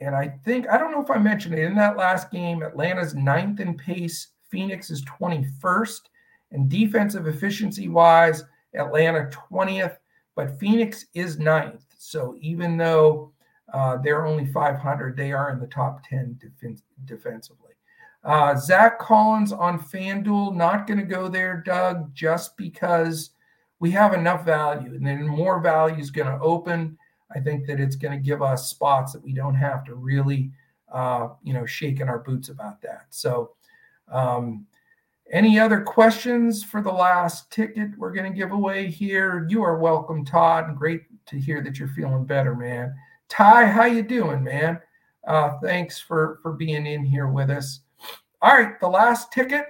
[0.00, 2.62] and I think I don't know if I mentioned it in that last game.
[2.62, 6.00] Atlanta's ninth in pace, Phoenix is 21st,
[6.52, 8.44] and defensive efficiency wise,
[8.74, 9.96] Atlanta 20th,
[10.34, 11.84] but Phoenix is ninth.
[11.98, 13.32] So even though
[13.74, 17.72] uh, they're only 500, they are in the top 10 def- defensively.
[18.24, 23.30] Uh, Zach Collins on FanDuel, not going to go there, Doug, just because
[23.80, 24.94] we have enough value.
[24.94, 26.98] And then more value is going to open.
[27.34, 30.50] I think that it's going to give us spots that we don't have to really,
[30.92, 33.06] uh, you know, shake in our boots about that.
[33.10, 33.52] So,
[34.10, 34.66] um,
[35.30, 39.46] any other questions for the last ticket we're going to give away here?
[39.50, 40.74] You are welcome, Todd.
[40.78, 42.94] Great to hear that you're feeling better, man.
[43.28, 44.80] Ty, how you doing, man?
[45.26, 47.80] Uh, thanks for for being in here with us.
[48.40, 49.66] All right, the last ticket,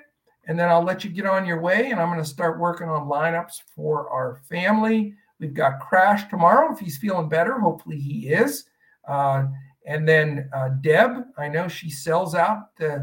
[0.46, 1.90] and then I'll let you get on your way.
[1.90, 5.14] And I'm going to start working on lineups for our family.
[5.38, 7.58] We've got Crash tomorrow if he's feeling better.
[7.58, 8.64] Hopefully he is.
[9.06, 9.46] Uh,
[9.86, 13.00] and then uh, Deb, I know she sells out, uh,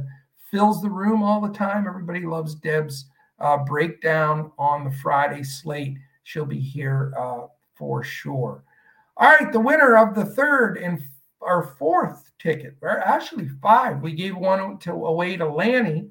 [0.52, 1.88] fills the room all the time.
[1.88, 3.06] Everybody loves Deb's
[3.40, 5.98] uh, breakdown on the Friday slate.
[6.24, 8.64] She'll be here uh, for sure.
[9.18, 11.02] All right, the winner of the third and
[11.42, 14.02] our fourth ticket, or actually five.
[14.02, 16.10] We gave one to away to Lanny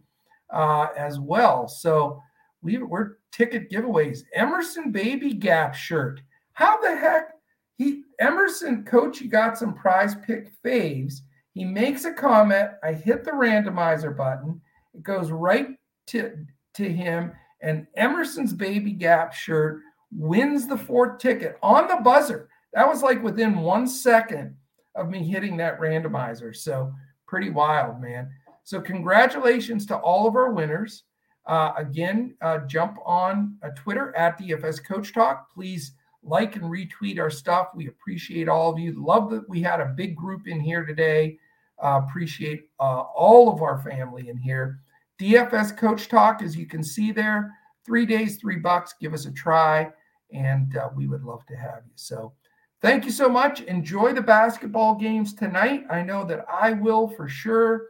[0.52, 1.68] as well.
[1.68, 2.22] So
[2.64, 4.24] we, we're ticket giveaways.
[4.34, 6.20] Emerson Baby Gap shirt.
[6.54, 7.28] How the heck?
[7.76, 11.20] He Emerson, coach, you got some prize pick faves.
[11.52, 12.70] He makes a comment.
[12.82, 14.60] I hit the randomizer button.
[14.94, 15.68] It goes right
[16.08, 16.36] to,
[16.74, 17.32] to him.
[17.60, 22.48] And Emerson's Baby Gap shirt wins the fourth ticket on the buzzer.
[22.72, 24.56] That was like within one second
[24.94, 26.54] of me hitting that randomizer.
[26.54, 26.92] So
[27.26, 28.30] pretty wild, man.
[28.62, 31.04] So congratulations to all of our winners.
[31.46, 35.52] Uh, again, uh, jump on uh, Twitter at DFS Coach Talk.
[35.52, 35.92] Please
[36.22, 37.68] like and retweet our stuff.
[37.74, 39.04] We appreciate all of you.
[39.04, 41.38] Love that we had a big group in here today.
[41.82, 44.80] Uh, appreciate uh, all of our family in here.
[45.20, 47.52] DFS Coach Talk, as you can see there,
[47.84, 48.94] three days, three bucks.
[48.98, 49.92] Give us a try,
[50.32, 51.92] and uh, we would love to have you.
[51.94, 52.32] So,
[52.80, 53.60] thank you so much.
[53.62, 55.84] Enjoy the basketball games tonight.
[55.90, 57.88] I know that I will for sure.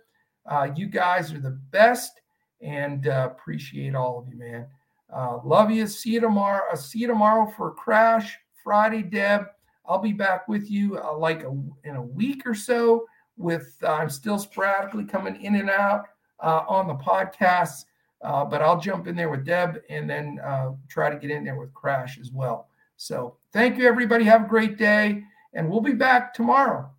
[0.75, 2.21] You guys are the best,
[2.61, 4.67] and uh, appreciate all of you, man.
[5.15, 5.87] Uh, love you.
[5.87, 6.63] See you tomorrow.
[6.71, 9.47] I'll see you tomorrow for Crash Friday, Deb.
[9.87, 11.51] I'll be back with you uh, like a,
[11.85, 13.07] in a week or so.
[13.37, 16.07] With I'm still sporadically coming in and out
[16.41, 17.85] on the podcasts.
[18.25, 21.45] Uh, but I'll jump in there with Deb and then uh, try to get in
[21.45, 22.69] there with Crash as well.
[22.97, 24.25] So thank you, everybody.
[24.25, 25.23] Have a great day.
[25.53, 26.91] And we'll be back tomorrow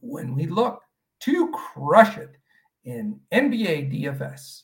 [0.00, 0.80] when we look
[1.20, 2.36] to crush it
[2.84, 4.62] in NBA DFS.